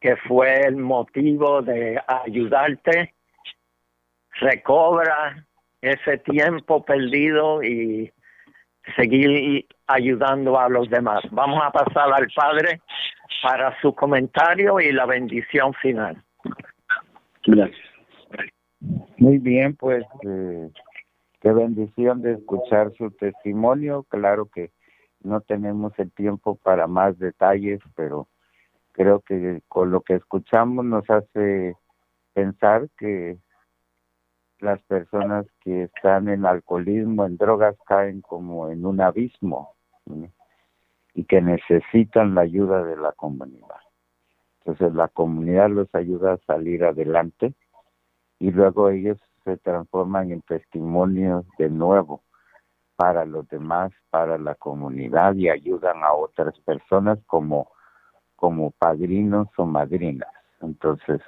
que 0.01 0.17
fue 0.17 0.61
el 0.67 0.77
motivo 0.77 1.63
de 1.63 2.01
ayudarte. 2.07 3.15
Recobra 4.41 5.47
ese 5.81 6.19
tiempo 6.19 6.85
perdido 6.85 7.63
y 7.63 8.13
seguir 8.97 9.67
ayudando 9.87 10.59
a 10.59 10.69
los 10.69 10.89
demás. 10.91 11.23
Vamos 11.31 11.63
a 11.65 11.71
pasar 11.71 12.13
al 12.13 12.29
Padre 12.35 12.81
para 13.43 13.79
su 13.81 13.95
comentario 13.95 14.81
y 14.81 14.93
la 14.93 15.07
bendición 15.07 15.73
final. 15.75 16.23
Gracias. 17.45 17.87
Muy 19.19 19.39
bien, 19.39 19.75
pues 19.77 20.05
eh, 20.23 20.71
qué 21.41 21.53
bendición 21.53 22.23
de 22.23 22.35
escuchar 22.35 22.93
su 22.97 23.11
testimonio. 23.13 24.05
Claro 24.09 24.47
que 24.47 24.71
no 25.23 25.41
tenemos 25.41 25.93
el 25.99 26.13
tiempo 26.13 26.57
para 26.57 26.87
más 26.87 27.19
detalles, 27.19 27.81
pero 27.95 28.29
creo 28.93 29.21
que 29.21 29.61
con 29.69 29.91
lo 29.91 30.03
que 30.03 30.15
escuchamos 30.15 30.85
nos 30.85 31.09
hace 31.11 31.77
pensar 32.33 32.89
que 32.99 33.39
las 34.61 34.83
personas 34.83 35.47
que 35.61 35.85
están 35.85 36.29
en 36.29 36.47
alcoholismo, 36.47 37.27
en 37.27 37.37
drogas, 37.37 37.77
caen 37.87 38.21
como 38.21 38.71
en 38.71 38.87
un 38.87 39.01
abismo 39.01 39.75
y 41.17 41.25
que 41.25 41.41
necesitan 41.41 42.35
la 42.35 42.43
ayuda 42.43 42.85
de 42.85 42.95
la 42.97 43.13
comunidad. 43.13 43.81
Entonces 44.59 44.95
la 44.95 45.09
comunidad 45.09 45.71
los 45.71 45.93
ayuda 45.95 46.35
a 46.35 46.39
salir 46.47 46.85
adelante 46.85 47.55
y 48.39 48.51
luego 48.51 48.91
ellos 48.91 49.19
se 49.43 49.57
transforman 49.57 50.31
en 50.31 50.43
testimonios 50.43 51.47
de 51.57 51.71
nuevo 51.71 52.23
para 52.97 53.25
los 53.25 53.49
demás, 53.49 53.93
para 54.11 54.37
la 54.37 54.57
comunidad 54.57 55.35
y 55.37 55.49
ayudan 55.49 56.05
a 56.05 56.13
otras 56.13 56.59
personas 56.61 57.19
como, 57.27 57.71
como 58.35 58.73
padrinos 58.73 59.49
o 59.57 59.65
madrinas. 59.65 60.29
Entonces, 60.61 61.23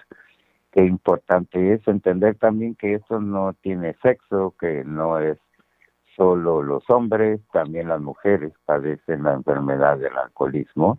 qué 0.70 0.84
importante 0.84 1.72
es 1.72 1.88
entender 1.88 2.36
también 2.36 2.74
que 2.74 2.94
esto 2.94 3.20
no 3.20 3.54
tiene 3.54 3.96
sexo, 4.02 4.54
que 4.60 4.84
no 4.84 5.18
es 5.18 5.38
solo 6.18 6.62
los 6.62 6.82
hombres, 6.90 7.40
también 7.52 7.88
las 7.88 8.00
mujeres 8.00 8.52
padecen 8.66 9.22
la 9.22 9.34
enfermedad 9.34 9.96
del 9.98 10.18
alcoholismo 10.18 10.98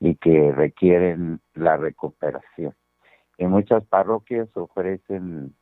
y 0.00 0.16
que 0.16 0.52
requieren 0.52 1.40
la 1.54 1.76
recuperación. 1.76 2.74
En 3.38 3.50
muchas 3.50 3.84
parroquias 3.86 4.48
ofrecen 4.56 5.54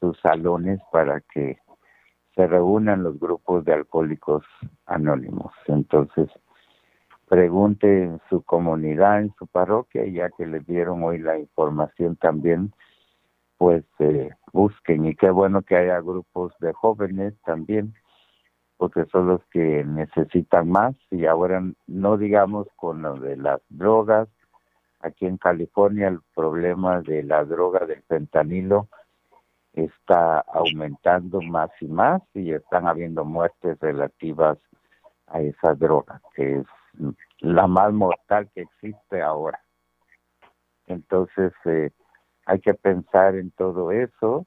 sus 0.00 0.18
salones 0.20 0.80
para 0.90 1.20
que 1.20 1.58
se 2.34 2.46
reúnan 2.46 3.02
los 3.02 3.20
grupos 3.20 3.64
de 3.66 3.74
alcohólicos 3.74 4.44
anónimos. 4.86 5.52
Entonces, 5.66 6.30
pregunte 7.28 8.04
en 8.04 8.20
su 8.30 8.42
comunidad, 8.42 9.20
en 9.20 9.34
su 9.38 9.46
parroquia, 9.46 10.06
ya 10.06 10.30
que 10.30 10.46
les 10.46 10.66
dieron 10.66 11.02
hoy 11.02 11.18
la 11.18 11.38
información 11.38 12.16
también, 12.16 12.72
pues 13.58 13.84
eh, 13.98 14.30
busquen 14.52 15.06
y 15.06 15.14
qué 15.16 15.30
bueno 15.30 15.62
que 15.62 15.76
haya 15.76 16.00
grupos 16.00 16.54
de 16.60 16.72
jóvenes 16.72 17.34
también, 17.44 17.94
porque 18.76 19.04
son 19.06 19.26
los 19.26 19.44
que 19.46 19.84
necesitan 19.84 20.70
más 20.70 20.94
y 21.10 21.26
ahora 21.26 21.62
no 21.86 22.16
digamos 22.16 22.68
con 22.76 23.02
lo 23.02 23.18
de 23.18 23.36
las 23.36 23.60
drogas, 23.68 24.28
aquí 25.00 25.26
en 25.26 25.36
California 25.36 26.08
el 26.08 26.20
problema 26.34 27.00
de 27.02 27.24
la 27.24 27.44
droga 27.44 27.84
del 27.84 28.02
fentanilo 28.04 28.88
está 29.72 30.40
aumentando 30.40 31.40
más 31.42 31.70
y 31.80 31.86
más 31.86 32.22
y 32.34 32.52
están 32.52 32.86
habiendo 32.86 33.24
muertes 33.24 33.78
relativas 33.80 34.58
a 35.26 35.40
esa 35.40 35.74
droga, 35.74 36.20
que 36.34 36.58
es 36.58 36.66
la 37.40 37.66
más 37.66 37.92
mortal 37.92 38.48
que 38.54 38.62
existe 38.62 39.20
ahora. 39.20 39.60
Entonces, 40.86 41.52
eh, 41.66 41.90
hay 42.48 42.60
que 42.60 42.72
pensar 42.72 43.36
en 43.36 43.50
todo 43.50 43.92
eso 43.92 44.46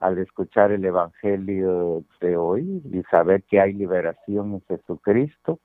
al 0.00 0.18
escuchar 0.18 0.70
el 0.70 0.84
Evangelio 0.84 2.04
de 2.20 2.36
hoy 2.36 2.82
y 2.92 3.02
saber 3.04 3.42
que 3.44 3.58
hay 3.58 3.72
liberación 3.72 4.52
en 4.52 4.60
Jesucristo, 4.68 5.58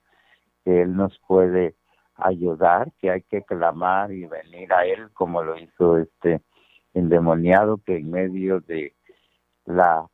que 0.64 0.84
Él 0.84 0.96
nos 0.96 1.20
puede 1.28 1.76
ayudar, 2.16 2.94
que 3.00 3.12
hay 3.12 3.22
que 3.24 3.44
clamar 3.44 4.14
y 4.14 4.26
venir 4.26 4.72
a 4.72 4.86
Él 4.86 5.12
como 5.12 5.44
lo 5.44 5.58
hizo 5.58 5.98
este 5.98 6.42
endemoniado 6.94 7.80
que 7.86 7.98
en 7.98 8.12
medio 8.12 8.62
de 8.62 8.96
la 9.66 10.08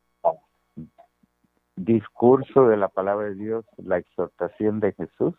discurso 1.75 2.67
de 2.67 2.77
la 2.77 2.87
palabra 2.87 3.27
de 3.27 3.35
Dios, 3.35 3.65
la 3.77 3.97
exhortación 3.97 4.79
de 4.79 4.93
Jesús, 4.93 5.35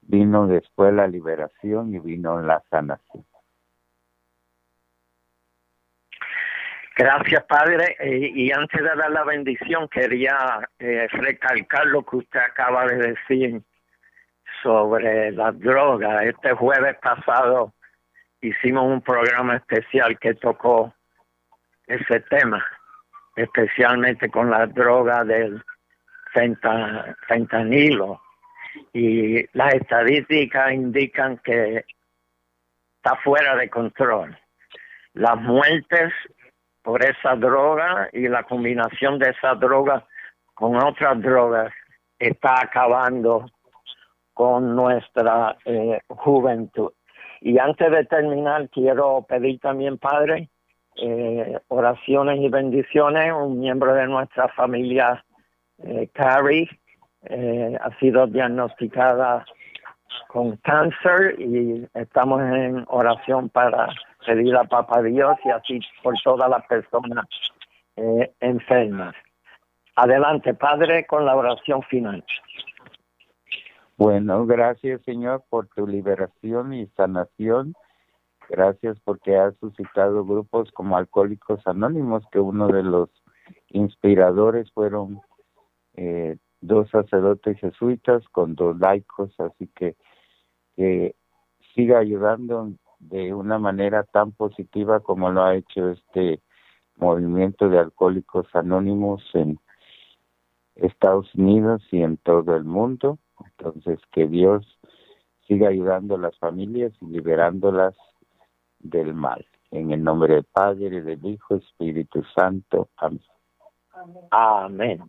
vino 0.00 0.48
después 0.48 0.92
la 0.92 1.06
liberación 1.06 1.94
y 1.94 2.00
vino 2.00 2.40
la 2.40 2.62
sanación. 2.70 3.24
Gracias, 6.96 7.42
Padre. 7.44 7.96
Eh, 8.00 8.30
y 8.34 8.52
antes 8.52 8.80
de 8.80 8.88
dar 8.88 9.10
la 9.10 9.24
bendición, 9.24 9.88
quería 9.88 10.68
eh, 10.78 11.08
recalcar 11.10 11.86
lo 11.86 12.04
que 12.04 12.16
usted 12.16 12.40
acaba 12.40 12.86
de 12.86 12.96
decir 12.96 13.62
sobre 14.62 15.32
las 15.32 15.58
drogas. 15.58 16.26
Este 16.26 16.52
jueves 16.52 16.96
pasado 16.98 17.72
hicimos 18.42 18.84
un 18.84 19.00
programa 19.00 19.56
especial 19.56 20.18
que 20.18 20.34
tocó 20.34 20.94
ese 21.86 22.20
tema. 22.20 22.64
especialmente 23.34 24.28
con 24.28 24.50
la 24.50 24.66
droga 24.66 25.24
del 25.24 25.64
fentanilo. 27.26 28.20
Y 28.92 29.46
las 29.56 29.72
estadísticas 29.72 30.72
indican 30.72 31.38
que 31.38 31.86
está 32.96 33.16
fuera 33.24 33.56
de 33.56 33.70
control. 33.70 34.38
Las 35.14 35.36
muertes 35.36 36.12
por 36.82 37.04
esa 37.04 37.36
droga 37.36 38.08
y 38.12 38.28
la 38.28 38.42
combinación 38.44 39.18
de 39.18 39.30
esa 39.30 39.54
droga 39.54 40.04
con 40.54 40.76
otras 40.76 41.20
drogas 41.20 41.72
está 42.18 42.60
acabando 42.62 43.46
con 44.34 44.74
nuestra 44.74 45.56
eh, 45.64 46.00
juventud. 46.08 46.92
Y 47.40 47.58
antes 47.58 47.90
de 47.90 48.04
terminar, 48.04 48.68
quiero 48.70 49.24
pedir 49.28 49.58
también, 49.60 49.98
Padre, 49.98 50.48
eh, 50.96 51.58
oraciones 51.68 52.38
y 52.40 52.48
bendiciones. 52.48 53.32
Un 53.32 53.58
miembro 53.58 53.94
de 53.94 54.06
nuestra 54.06 54.48
familia, 54.48 55.24
eh, 55.78 56.08
Carrie, 56.12 56.68
eh, 57.24 57.76
ha 57.80 57.98
sido 57.98 58.26
diagnosticada 58.26 59.44
con 60.28 60.56
cáncer 60.58 61.40
y 61.40 61.86
estamos 61.94 62.42
en 62.42 62.84
oración 62.88 63.48
para 63.48 63.88
pedir 64.26 64.56
a 64.56 64.64
Papá 64.64 65.02
Dios 65.02 65.36
y 65.44 65.50
así 65.50 65.80
por 66.02 66.14
todas 66.22 66.48
las 66.48 66.64
personas 66.66 67.26
eh, 67.96 68.32
enfermas. 68.40 69.14
Adelante, 69.96 70.54
Padre, 70.54 71.06
con 71.06 71.26
la 71.26 71.36
oración 71.36 71.82
final. 71.82 72.24
Bueno, 73.96 74.46
gracias 74.46 75.02
Señor 75.02 75.44
por 75.48 75.68
tu 75.68 75.86
liberación 75.86 76.72
y 76.72 76.86
sanación. 76.88 77.74
Gracias 78.48 78.98
porque 79.04 79.36
has 79.36 79.56
suscitado 79.58 80.24
grupos 80.24 80.70
como 80.72 80.96
Alcohólicos 80.96 81.64
Anónimos, 81.66 82.24
que 82.32 82.40
uno 82.40 82.68
de 82.68 82.82
los 82.82 83.08
inspiradores 83.68 84.70
fueron 84.72 85.20
eh, 85.94 86.36
dos 86.60 86.90
sacerdotes 86.90 87.58
jesuitas 87.60 88.26
con 88.28 88.54
dos 88.54 88.78
laicos, 88.78 89.34
así 89.38 89.68
que 89.74 89.96
que 90.76 91.14
siga 91.74 91.98
ayudando 91.98 92.72
de 93.02 93.34
una 93.34 93.58
manera 93.58 94.04
tan 94.04 94.32
positiva 94.32 95.00
como 95.00 95.30
lo 95.30 95.42
ha 95.42 95.56
hecho 95.56 95.90
este 95.90 96.40
movimiento 96.96 97.68
de 97.68 97.78
alcohólicos 97.78 98.46
anónimos 98.54 99.22
en 99.34 99.58
Estados 100.76 101.34
Unidos 101.34 101.82
y 101.90 102.02
en 102.02 102.16
todo 102.16 102.56
el 102.56 102.64
mundo. 102.64 103.18
Entonces, 103.44 103.98
que 104.12 104.26
Dios 104.26 104.78
siga 105.46 105.68
ayudando 105.68 106.14
a 106.14 106.18
las 106.18 106.38
familias 106.38 106.92
y 107.00 107.06
liberándolas 107.06 107.94
del 108.78 109.14
mal. 109.14 109.44
En 109.70 109.90
el 109.90 110.02
nombre 110.02 110.34
del 110.34 110.44
Padre, 110.44 111.02
del 111.02 111.24
Hijo, 111.26 111.56
Espíritu 111.56 112.22
Santo. 112.36 112.88
Amén. 112.96 113.20
Amén. 114.30 115.02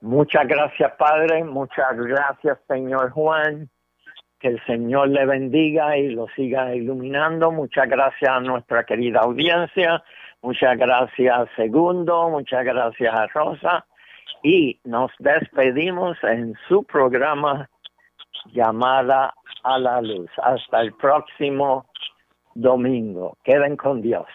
Muchas 0.00 0.46
gracias, 0.46 0.92
Padre. 0.96 1.44
Muchas 1.44 1.96
gracias, 1.96 2.58
Señor 2.68 3.10
Juan. 3.10 3.68
Que 4.42 4.48
el 4.48 4.60
Señor 4.66 5.10
le 5.10 5.24
bendiga 5.24 5.96
y 5.96 6.08
lo 6.08 6.26
siga 6.34 6.74
iluminando. 6.74 7.52
Muchas 7.52 7.88
gracias 7.88 8.28
a 8.28 8.40
nuestra 8.40 8.82
querida 8.82 9.20
audiencia. 9.20 10.02
Muchas 10.42 10.76
gracias, 10.76 11.48
Segundo. 11.54 12.28
Muchas 12.28 12.64
gracias 12.64 13.14
a 13.14 13.28
Rosa. 13.28 13.86
Y 14.42 14.80
nos 14.82 15.12
despedimos 15.20 16.18
en 16.24 16.56
su 16.66 16.82
programa 16.82 17.70
llamada 18.52 19.32
a 19.62 19.78
la 19.78 20.02
luz. 20.02 20.28
Hasta 20.42 20.80
el 20.80 20.92
próximo 20.94 21.86
domingo. 22.56 23.38
Queden 23.44 23.76
con 23.76 24.02
Dios. 24.02 24.26